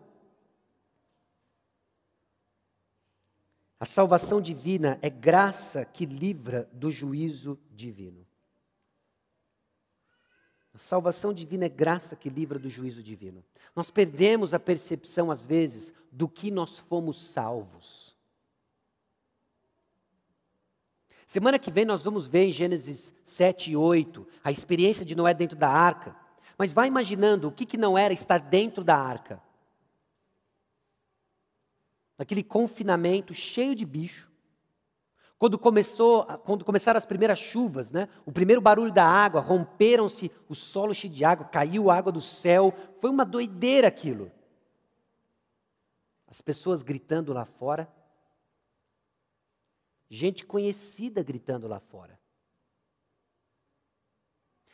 [3.78, 8.26] A salvação divina é graça que livra do juízo divino.
[10.72, 13.44] A salvação divina é graça que livra do juízo divino.
[13.74, 18.16] Nós perdemos a percepção, às vezes, do que nós fomos salvos.
[21.26, 25.34] Semana que vem nós vamos ver em Gênesis 7 e 8 a experiência de Noé
[25.34, 26.14] dentro da arca.
[26.56, 29.42] Mas vai imaginando o que, que não era estar dentro da arca.
[32.18, 34.30] Naquele confinamento cheio de bicho,
[35.38, 38.08] quando, começou, quando começaram as primeiras chuvas, né?
[38.24, 42.72] o primeiro barulho da água, romperam-se o solo cheio de água, caiu água do céu,
[43.00, 44.32] foi uma doideira aquilo.
[46.26, 47.86] As pessoas gritando lá fora,
[50.08, 52.18] gente conhecida gritando lá fora.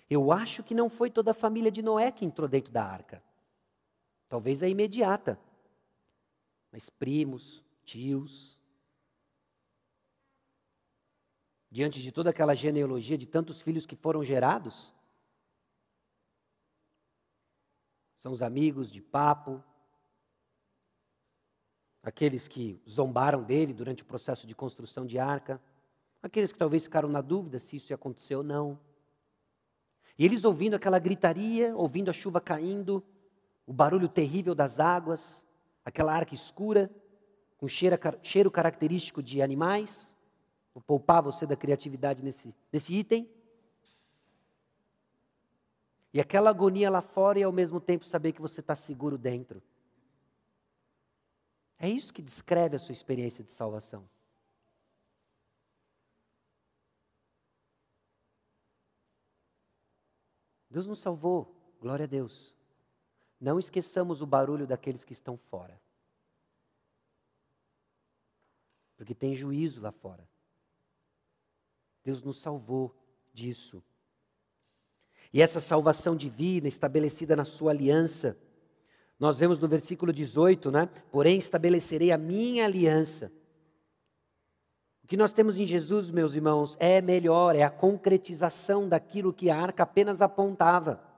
[0.09, 3.23] Eu acho que não foi toda a família de Noé que entrou dentro da arca.
[4.29, 5.39] Talvez a imediata.
[6.73, 8.59] Mas primos, tios,
[11.71, 14.95] diante de toda aquela genealogia de tantos filhos que foram gerados?
[18.15, 19.63] São os amigos de papo,
[22.03, 25.61] aqueles que zombaram dele durante o processo de construção de arca,
[26.23, 28.81] aqueles que talvez ficaram na dúvida se isso aconteceu ou não.
[30.19, 33.05] E eles ouvindo aquela gritaria, ouvindo a chuva caindo,
[33.67, 35.45] o barulho terrível das águas,
[35.85, 36.91] aquela arca escura,
[37.59, 40.13] com cheiro, cheiro característico de animais.
[40.75, 43.29] Vou poupar você da criatividade nesse, nesse item.
[46.13, 49.63] E aquela agonia lá fora e ao mesmo tempo saber que você está seguro dentro.
[51.79, 54.09] É isso que descreve a sua experiência de salvação.
[60.71, 62.55] Deus nos salvou, glória a Deus.
[63.43, 65.77] Não esqueçamos o barulho daqueles que estão fora.
[68.97, 70.29] Porque tem juízo lá fora.
[72.05, 72.95] Deus nos salvou
[73.33, 73.83] disso.
[75.33, 78.39] E essa salvação divina, estabelecida na sua aliança,
[79.19, 80.89] nós vemos no versículo 18, né?
[81.11, 83.33] Porém, estabelecerei a minha aliança.
[85.03, 89.51] O que nós temos em Jesus, meus irmãos, é melhor, é a concretização daquilo que
[89.51, 91.12] a arca apenas apontava.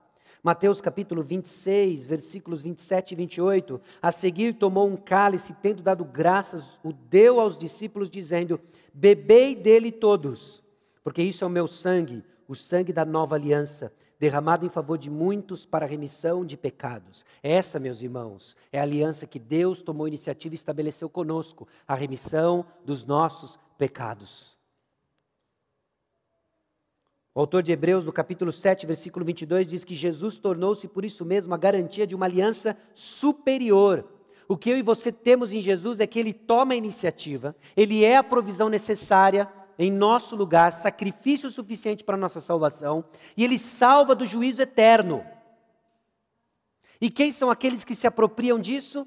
[0.45, 3.81] Mateus capítulo 26, versículos 27 e 28.
[4.01, 8.61] A seguir tomou um cálice, tendo dado graças, o deu aos discípulos, dizendo:
[8.93, 10.63] Bebei dele todos
[11.05, 15.11] porque isso é o meu sangue, o sangue da nova aliança, derramado em favor de
[15.11, 17.27] muitos para a remissão de pecados.
[17.43, 22.65] Essa, meus irmãos, é a aliança que Deus tomou iniciativa e estabeleceu conosco, a remissão
[22.87, 24.54] dos nossos pecados.
[27.35, 31.25] O autor de Hebreus, no capítulo 7, versículo 22, diz que Jesus tornou-se por isso
[31.25, 34.05] mesmo a garantia de uma aliança superior.
[34.47, 38.05] O que eu e você temos em Jesus é que ele toma a iniciativa, ele
[38.05, 43.05] é a provisão necessária em nosso lugar, sacrifício suficiente para a nossa salvação,
[43.37, 45.25] e Ele salva do juízo eterno.
[47.01, 49.07] E quem são aqueles que se apropriam disso?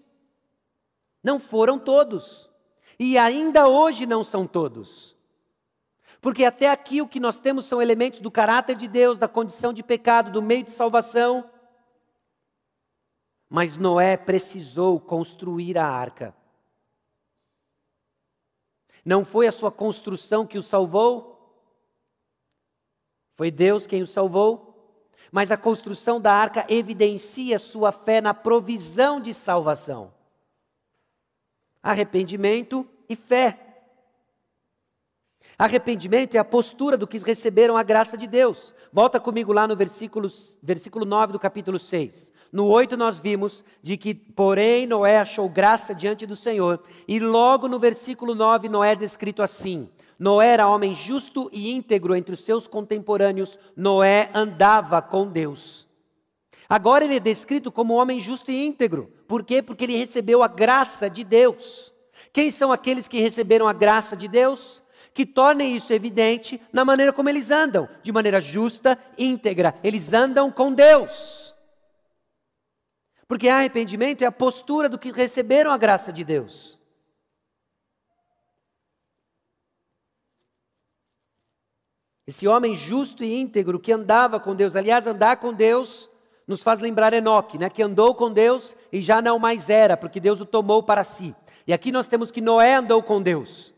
[1.23, 2.49] Não foram todos,
[2.99, 5.16] e ainda hoje não são todos.
[6.21, 9.71] Porque até aqui o que nós temos são elementos do caráter de Deus, da condição
[9.71, 11.49] de pecado, do meio de salvação.
[13.49, 16.35] Mas Noé precisou construir a arca.
[19.05, 21.37] Não foi a sua construção que o salvou?
[23.35, 24.67] Foi Deus quem o salvou?
[25.31, 30.13] Mas a construção da arca evidencia sua fé na provisão de salvação.
[31.81, 33.66] Arrependimento e fé.
[35.57, 38.75] Arrependimento é a postura do que receberam a graça de Deus.
[38.91, 40.27] Volta comigo lá no versículo,
[40.61, 42.31] versículo 9 do capítulo 6.
[42.51, 46.81] No 8 nós vimos de que, porém, Noé achou graça diante do Senhor.
[47.07, 52.15] E logo no versículo 9, Noé é descrito assim: Noé era homem justo e íntegro
[52.15, 53.59] entre os seus contemporâneos.
[53.75, 55.87] Noé andava com Deus.
[56.69, 59.11] Agora ele é descrito como homem justo e íntegro.
[59.27, 59.61] Por quê?
[59.61, 61.93] Porque ele recebeu a graça de Deus.
[62.33, 64.83] Quem são aqueles que receberam a graça de Deus?
[65.17, 69.73] Que tornem isso evidente na maneira como eles andam, de maneira justa, íntegra.
[69.83, 71.55] Eles andam com Deus.
[73.27, 76.79] Porque arrependimento é a postura do que receberam a graça de Deus.
[82.27, 86.11] Esse homem justo e íntegro que andava com Deus, aliás, andar com Deus
[86.45, 90.19] nos faz lembrar Enoque, né, que andou com Deus e já não mais era, porque
[90.19, 91.35] Deus o tomou para si.
[91.65, 93.75] E aqui nós temos que Noé andou com Deus.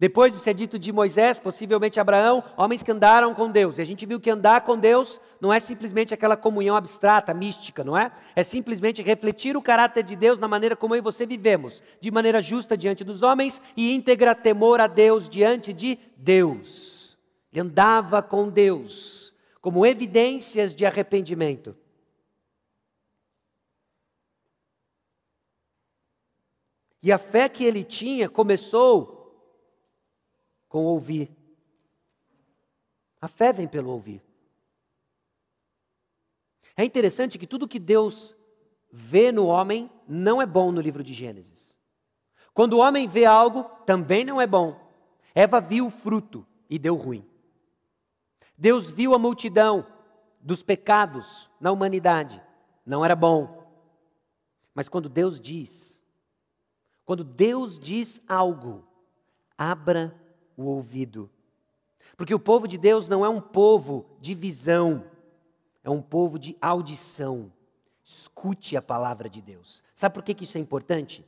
[0.00, 3.76] Depois de ser dito de Moisés, possivelmente Abraão, homens que andaram com Deus.
[3.76, 7.84] E a gente viu que andar com Deus não é simplesmente aquela comunhão abstrata, mística,
[7.84, 8.10] não é?
[8.34, 12.10] É simplesmente refletir o caráter de Deus na maneira como eu e você vivemos, de
[12.10, 17.18] maneira justa diante dos homens e íntegra temor a Deus diante de Deus.
[17.52, 21.76] Ele andava com Deus, como evidências de arrependimento.
[27.02, 29.19] E a fé que ele tinha começou
[30.70, 31.28] com ouvir.
[33.20, 34.22] A fé vem pelo ouvir.
[36.74, 38.34] É interessante que tudo que Deus
[38.90, 41.76] vê no homem não é bom no livro de Gênesis.
[42.54, 44.80] Quando o homem vê algo, também não é bom.
[45.34, 47.28] Eva viu o fruto e deu ruim.
[48.56, 49.84] Deus viu a multidão
[50.40, 52.40] dos pecados na humanidade,
[52.86, 53.66] não era bom.
[54.74, 56.04] Mas quando Deus diz,
[57.04, 58.86] quando Deus diz algo,
[59.58, 60.19] abra
[60.62, 61.30] o ouvido.
[62.16, 65.04] Porque o povo de Deus não é um povo de visão,
[65.82, 67.52] é um povo de audição.
[68.04, 69.82] Escute a palavra de Deus.
[69.94, 71.24] Sabe por que, que isso é importante?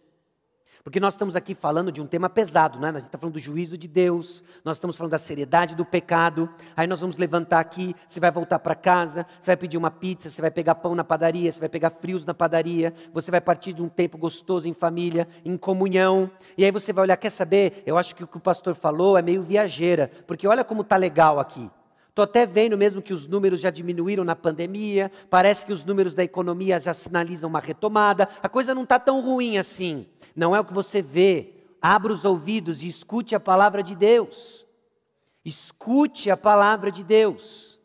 [0.84, 2.90] Porque nós estamos aqui falando de um tema pesado, né?
[2.90, 6.50] Nós estamos falando do juízo de Deus, nós estamos falando da seriedade do pecado.
[6.76, 10.28] Aí nós vamos levantar aqui, você vai voltar para casa, você vai pedir uma pizza,
[10.28, 13.72] você vai pegar pão na padaria, você vai pegar frios na padaria, você vai partir
[13.72, 16.28] de um tempo gostoso em família, em comunhão.
[16.58, 17.84] E aí você vai olhar, quer saber?
[17.86, 20.96] Eu acho que o que o pastor falou é meio viajeira, porque olha como tá
[20.96, 21.70] legal aqui.
[22.12, 26.12] Estou até vendo mesmo que os números já diminuíram na pandemia, parece que os números
[26.12, 30.04] da economia já sinalizam uma retomada, a coisa não está tão ruim assim.
[30.36, 31.54] Não é o que você vê.
[31.80, 34.66] Abra os ouvidos e escute a palavra de Deus.
[35.42, 37.80] Escute a palavra de Deus.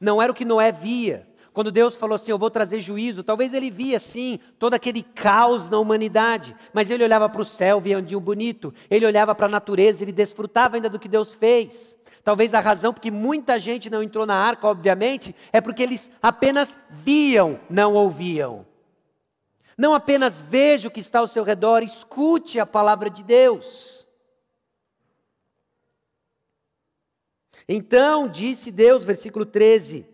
[0.00, 1.28] Não era o que Noé via.
[1.52, 5.68] Quando Deus falou assim: Eu vou trazer juízo, talvez ele via sim todo aquele caos
[5.68, 9.46] na humanidade, mas ele olhava para o céu, via um dia bonito, ele olhava para
[9.46, 11.96] a natureza, ele desfrutava ainda do que Deus fez.
[12.28, 16.76] Talvez a razão porque muita gente não entrou na arca, obviamente, é porque eles apenas
[16.90, 18.66] viam, não ouviam.
[19.78, 24.06] Não apenas veja o que está ao seu redor, escute a palavra de Deus.
[27.66, 30.04] Então disse Deus, versículo 13,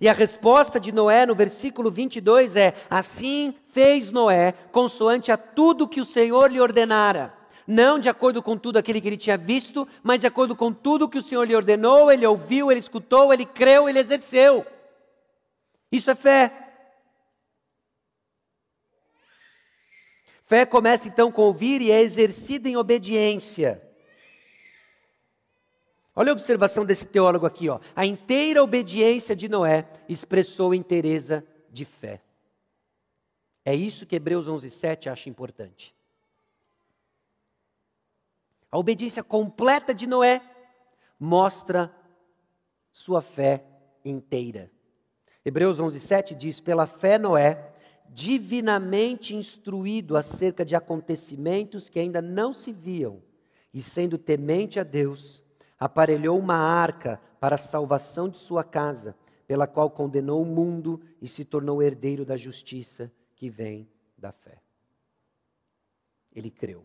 [0.00, 5.88] e a resposta de Noé no versículo 22 é: Assim fez Noé, consoante a tudo
[5.88, 9.88] que o Senhor lhe ordenara não de acordo com tudo aquilo que ele tinha visto,
[10.02, 13.46] mas de acordo com tudo que o Senhor lhe ordenou, ele ouviu, ele escutou, ele
[13.46, 14.66] creu, ele exerceu.
[15.90, 16.64] Isso é fé.
[20.44, 23.80] Fé começa então com ouvir e é exercida em obediência.
[26.14, 27.80] Olha a observação desse teólogo aqui, ó.
[27.96, 32.20] A inteira obediência de Noé expressou inteireza de fé.
[33.64, 35.93] É isso que Hebreus 11:7 acha importante.
[38.74, 40.42] A obediência completa de Noé
[41.16, 41.94] mostra
[42.90, 43.64] sua fé
[44.04, 44.68] inteira.
[45.44, 47.72] Hebreus 11:7 diz: "Pela fé Noé,
[48.08, 53.22] divinamente instruído acerca de acontecimentos que ainda não se viam,
[53.72, 55.44] e sendo temente a Deus,
[55.78, 59.16] aparelhou uma arca para a salvação de sua casa,
[59.46, 64.60] pela qual condenou o mundo e se tornou herdeiro da justiça que vem da fé."
[66.34, 66.84] Ele creu.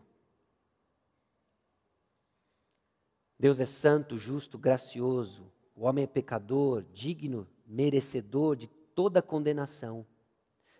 [3.40, 5.50] Deus é santo, justo, gracioso.
[5.74, 10.06] O homem é pecador, digno, merecedor de toda condenação.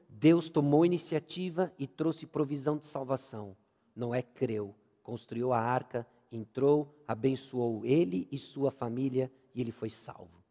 [0.06, 3.56] Deus tomou iniciativa e trouxe provisão de salvação.
[3.96, 10.44] Noé creu, construiu a arca, entrou, abençoou ele e sua família e ele foi salvo.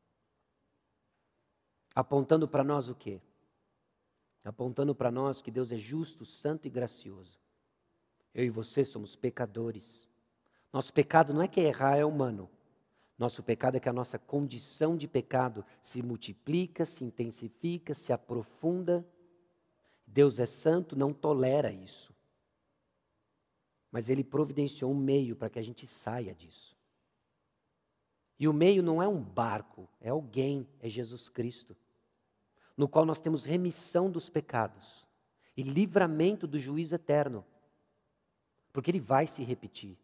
[1.93, 3.21] Apontando para nós o quê?
[4.43, 7.39] Apontando para nós que Deus é justo, santo e gracioso.
[8.33, 10.08] Eu e você somos pecadores.
[10.71, 12.49] Nosso pecado não é que errar é humano.
[13.17, 19.05] Nosso pecado é que a nossa condição de pecado se multiplica, se intensifica, se aprofunda.
[20.05, 22.13] Deus é santo, não tolera isso.
[23.91, 26.77] Mas Ele providenciou um meio para que a gente saia disso.
[28.39, 31.75] E o meio não é um barco, é alguém, é Jesus Cristo,
[32.77, 35.05] no qual nós temos remissão dos pecados
[35.57, 37.45] e livramento do juízo eterno,
[38.71, 39.97] porque ele vai se repetir.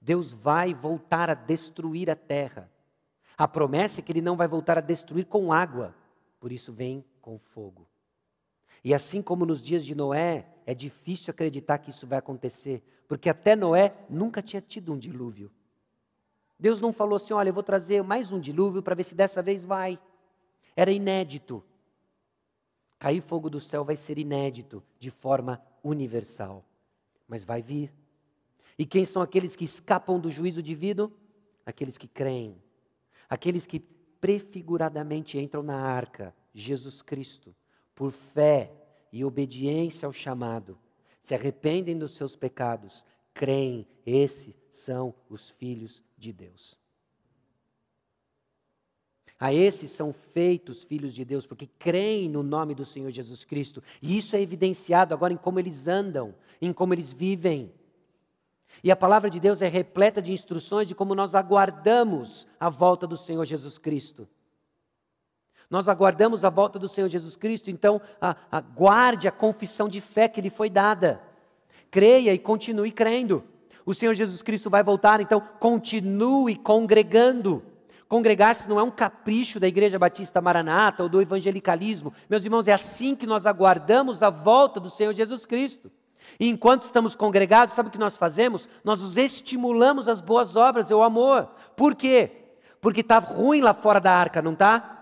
[0.00, 2.70] Deus vai voltar a destruir a terra.
[3.36, 5.94] A promessa é que ele não vai voltar a destruir com água,
[6.38, 7.86] por isso vem com fogo.
[8.82, 13.28] E assim como nos dias de Noé, é difícil acreditar que isso vai acontecer, porque
[13.28, 15.50] até Noé nunca tinha tido um dilúvio.
[16.58, 19.42] Deus não falou assim: olha, eu vou trazer mais um dilúvio para ver se dessa
[19.42, 19.98] vez vai.
[20.76, 21.64] Era inédito.
[22.98, 26.62] Cair fogo do céu vai ser inédito, de forma universal.
[27.26, 27.92] Mas vai vir.
[28.80, 31.12] E quem são aqueles que escapam do juízo divino?
[31.66, 32.56] Aqueles que creem.
[33.28, 37.54] Aqueles que prefiguradamente entram na arca, Jesus Cristo,
[37.94, 38.72] por fé
[39.12, 40.78] e obediência ao chamado,
[41.20, 43.04] se arrependem dos seus pecados,
[43.34, 46.74] creem, esses são os filhos de Deus.
[49.38, 53.82] A esses são feitos filhos de Deus, porque creem no nome do Senhor Jesus Cristo.
[54.00, 57.74] E isso é evidenciado agora em como eles andam, em como eles vivem.
[58.82, 63.06] E a palavra de Deus é repleta de instruções de como nós aguardamos a volta
[63.06, 64.28] do Senhor Jesus Cristo.
[65.68, 68.00] Nós aguardamos a volta do Senhor Jesus Cristo, então
[68.50, 71.22] aguarde a confissão de fé que lhe foi dada.
[71.90, 73.44] Creia e continue crendo.
[73.86, 77.62] O Senhor Jesus Cristo vai voltar, então continue congregando.
[78.08, 82.12] Congregar-se não é um capricho da Igreja Batista Maranata ou do evangelicalismo.
[82.28, 85.92] Meus irmãos, é assim que nós aguardamos a volta do Senhor Jesus Cristo.
[86.38, 88.68] E enquanto estamos congregados, sabe o que nós fazemos?
[88.82, 91.50] Nós os estimulamos às boas obras e ao amor.
[91.76, 92.32] Por quê?
[92.80, 95.00] Porque está ruim lá fora da arca, não está?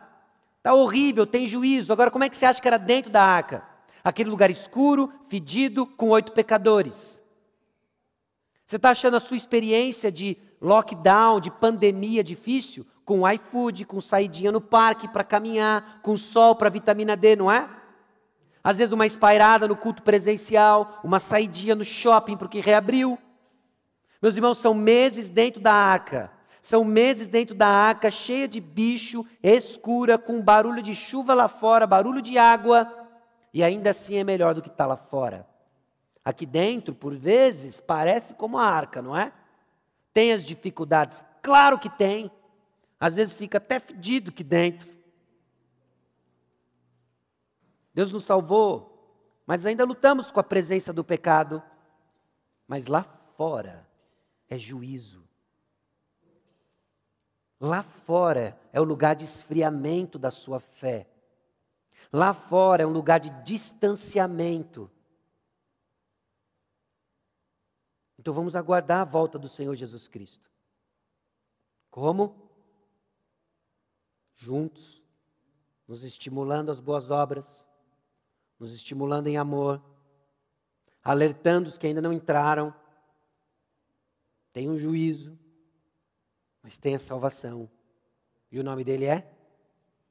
[0.59, 1.93] Está horrível, tem juízo.
[1.93, 3.63] Agora, como é que você acha que era dentro da arca?
[4.03, 7.23] Aquele lugar escuro, fedido, com oito pecadores.
[8.67, 12.87] Você está achando a sua experiência de lockdown, de pandemia difícil?
[13.05, 17.69] Com iFood, com saidinha no parque para caminhar, com sol para vitamina D, não é?
[18.63, 23.19] Às vezes uma espairada no culto presencial, uma saidinha no shopping porque reabriu.
[24.21, 26.31] Meus irmãos, são meses dentro da arca.
[26.61, 31.87] São meses dentro da arca, cheia de bicho, escura, com barulho de chuva lá fora,
[31.87, 32.93] barulho de água,
[33.55, 35.47] e ainda assim é melhor do que está lá fora.
[36.25, 39.33] Aqui dentro, por vezes, parece como a arca, não é?
[40.13, 41.25] Tem as dificuldades?
[41.41, 42.31] Claro que tem.
[43.01, 44.98] Às vezes fica até fedido aqui dentro.
[47.99, 48.97] Deus nos salvou,
[49.45, 51.61] mas ainda lutamos com a presença do pecado.
[52.65, 53.91] Mas lá fora
[54.49, 55.29] é juízo.
[57.61, 61.11] Lá fora é o lugar de esfriamento da sua fé.
[62.13, 64.89] Lá fora é um lugar de distanciamento.
[68.17, 70.49] Então vamos aguardar a volta do Senhor Jesus Cristo.
[71.91, 72.49] Como?
[74.37, 75.03] Juntos,
[75.89, 77.68] nos estimulando às boas obras,
[78.59, 79.83] nos estimulando em amor,
[81.03, 82.75] alertando os que ainda não entraram.
[84.53, 85.39] Tem um juízo,
[86.63, 87.71] mas tem a salvação.
[88.51, 89.31] E o nome dele é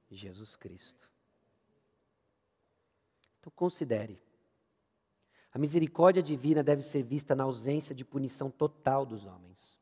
[0.10, 1.10] Jesus Cristo.
[3.40, 4.22] Então considere.
[5.54, 9.78] A misericórdia divina deve ser vista na ausência de punição total dos homens.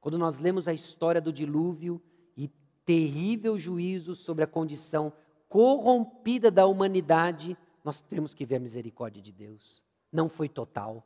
[0.00, 2.02] Quando nós lemos a história do dilúvio
[2.36, 2.48] e
[2.84, 5.12] terrível juízo sobre a condição
[5.48, 9.82] corrompida da humanidade, nós temos que ver a misericórdia de Deus.
[10.10, 11.04] Não foi total.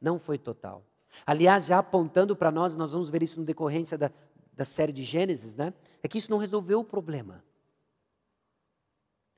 [0.00, 0.84] Não foi total.
[1.26, 4.10] Aliás, já apontando para nós, nós vamos ver isso no decorrência da,
[4.52, 5.72] da série de Gênesis, né?
[6.02, 7.44] É que isso não resolveu o problema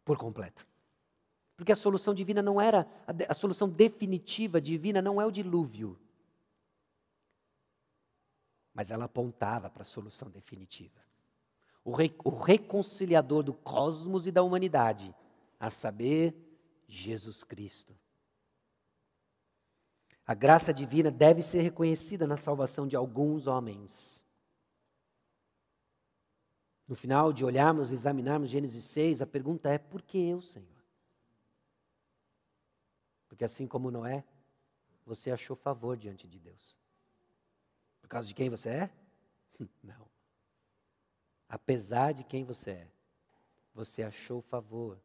[0.05, 0.67] por completo.
[1.57, 5.99] Porque a solução divina não era, a, a solução definitiva divina não é o dilúvio.
[8.73, 11.01] Mas ela apontava para a solução definitiva.
[11.85, 15.15] O, re, o reconciliador do cosmos e da humanidade,
[15.61, 16.35] a saber,
[16.89, 17.95] Jesus Cristo.
[20.27, 24.25] A graça divina deve ser reconhecida na salvação de alguns homens.
[26.89, 30.67] No final de olharmos e examinarmos Gênesis 6, a pergunta é: por que eu, Senhor?
[33.29, 34.25] Porque assim como Noé,
[35.05, 36.79] você achou favor diante de Deus.
[38.01, 38.91] Por causa de quem você é?
[39.83, 40.09] Não.
[41.49, 42.89] Apesar de quem você é,
[43.75, 45.01] você achou favor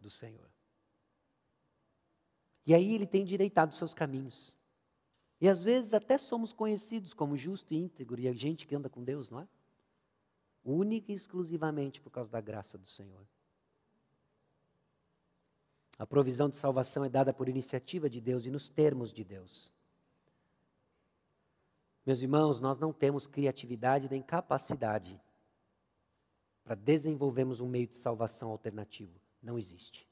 [0.00, 0.50] do Senhor.
[2.66, 4.56] E aí ele tem direitado seus caminhos.
[5.40, 8.88] E às vezes até somos conhecidos como justo e íntegro, e a gente que anda
[8.88, 9.48] com Deus, não é?
[10.64, 13.26] Única e exclusivamente por causa da graça do Senhor.
[15.98, 19.72] A provisão de salvação é dada por iniciativa de Deus e nos termos de Deus.
[22.04, 25.20] Meus irmãos, nós não temos criatividade nem capacidade
[26.62, 29.18] para desenvolvermos um meio de salvação alternativo.
[29.42, 30.06] Não existe.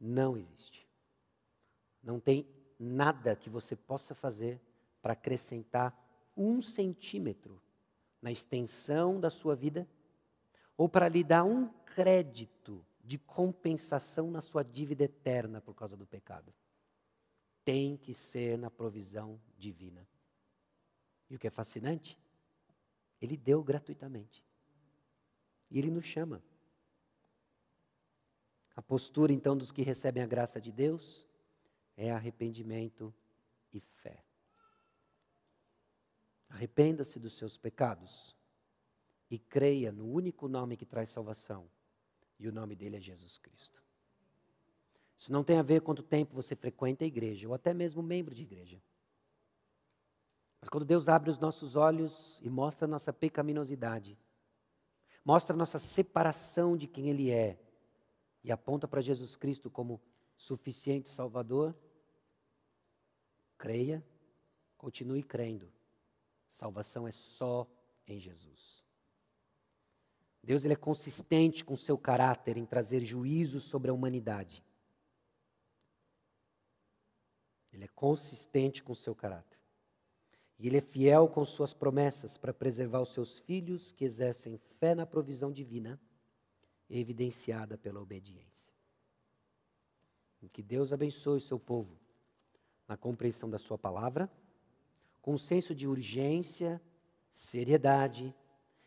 [0.00, 0.86] Não existe.
[2.02, 2.46] Não tem
[2.78, 4.60] nada que você possa fazer
[5.00, 5.94] para acrescentar
[6.36, 7.62] um centímetro
[8.20, 9.88] na extensão da sua vida
[10.76, 16.06] ou para lhe dar um crédito de compensação na sua dívida eterna por causa do
[16.06, 16.52] pecado.
[17.64, 20.06] Tem que ser na provisão divina.
[21.30, 22.18] E o que é fascinante?
[23.20, 24.44] Ele deu gratuitamente.
[25.70, 26.42] E ele nos chama.
[28.76, 31.26] A postura, então, dos que recebem a graça de Deus
[31.96, 33.14] é arrependimento
[33.72, 34.24] e fé.
[36.48, 38.36] Arrependa-se dos seus pecados
[39.30, 41.68] e creia no único nome que traz salvação,
[42.38, 43.82] e o nome dele é Jesus Cristo.
[45.16, 48.34] Isso não tem a ver quanto tempo você frequenta a igreja, ou até mesmo membro
[48.34, 48.82] de igreja.
[50.60, 54.18] Mas quando Deus abre os nossos olhos e mostra a nossa pecaminosidade,
[55.24, 57.58] mostra a nossa separação de quem Ele é
[58.44, 60.00] e aponta para Jesus Cristo como
[60.36, 61.74] suficiente Salvador,
[63.56, 64.04] creia,
[64.76, 65.72] continue crendo.
[66.46, 67.66] Salvação é só
[68.06, 68.84] em Jesus.
[70.42, 74.62] Deus ele é consistente com seu caráter em trazer juízo sobre a humanidade.
[77.72, 79.58] Ele é consistente com seu caráter.
[80.58, 84.94] E ele é fiel com suas promessas para preservar os seus filhos que exercem fé
[84.94, 85.98] na provisão divina,
[86.88, 88.74] evidenciada pela obediência.
[90.52, 91.98] Que Deus abençoe o seu povo
[92.86, 94.30] na compreensão da sua palavra,
[95.20, 96.80] com um senso de urgência,
[97.32, 98.32] seriedade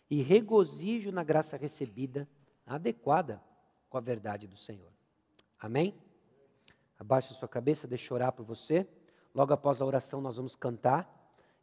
[0.09, 2.25] e regozijo na graça recebida,
[2.65, 3.43] adequada
[3.89, 4.93] com a verdade do Senhor.
[5.59, 5.93] Amém?
[6.97, 8.87] Abaixe a sua cabeça, deixa orar por você.
[9.35, 11.13] Logo após a oração, nós vamos cantar.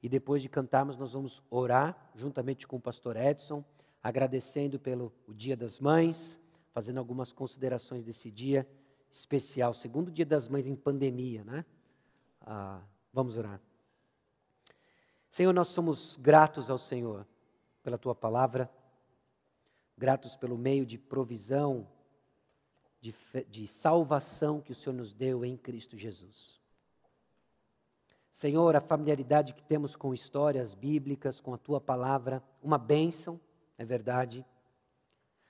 [0.02, 3.64] E depois de cantarmos, nós vamos orar juntamente com o pastor Edson,
[4.04, 6.38] agradecendo pelo Dia das Mães,
[6.74, 8.68] fazendo algumas considerações desse dia
[9.10, 11.64] especial, segundo dia das mães em pandemia, né?
[12.42, 12.82] Ah,
[13.14, 13.58] vamos orar.
[15.30, 17.26] Senhor, nós somos gratos ao Senhor
[17.82, 18.70] pela tua palavra,
[19.96, 21.88] gratos pelo meio de provisão,
[23.00, 23.14] de,
[23.48, 26.60] de salvação que o Senhor nos deu em Cristo Jesus.
[28.30, 33.40] Senhor, a familiaridade que temos com histórias bíblicas, com a tua palavra, uma bênção,
[33.76, 34.44] é verdade,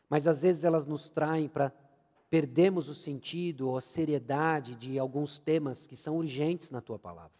[0.08, 1.72] mas às vezes elas nos traem para
[2.30, 7.38] perdermos o sentido ou a seriedade de alguns temas que são urgentes na tua palavra.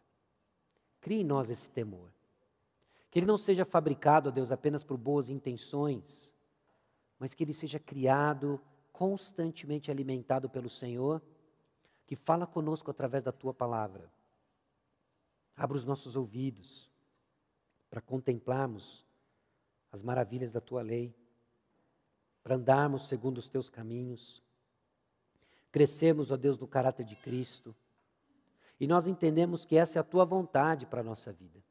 [1.00, 2.10] Crie em nós esse temor.
[3.10, 6.34] Que ele não seja fabricado, ó Deus, apenas por boas intenções,
[7.18, 8.60] mas que ele seja criado,
[8.92, 11.22] constantemente alimentado pelo Senhor,
[12.06, 14.10] que fala conosco através da tua palavra.
[15.56, 16.90] Abra os nossos ouvidos
[17.88, 19.06] para contemplarmos
[19.94, 21.14] as maravilhas da tua lei,
[22.42, 24.42] para andarmos segundo os teus caminhos,
[25.70, 27.72] crescemos, ó Deus, no caráter de Cristo,
[28.80, 31.62] e nós entendemos que essa é a tua vontade para a nossa vida.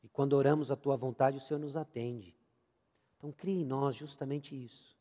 [0.00, 2.36] E quando oramos a tua vontade, o Senhor nos atende.
[3.16, 4.96] Então, crie em nós justamente isso.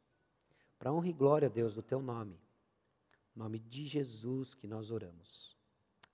[0.79, 2.41] Para honra e glória, Deus, do teu nome.
[3.35, 5.55] Em nome de Jesus que nós oramos.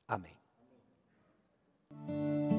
[0.05, 0.35] Amém.
[1.89, 2.58] Amém.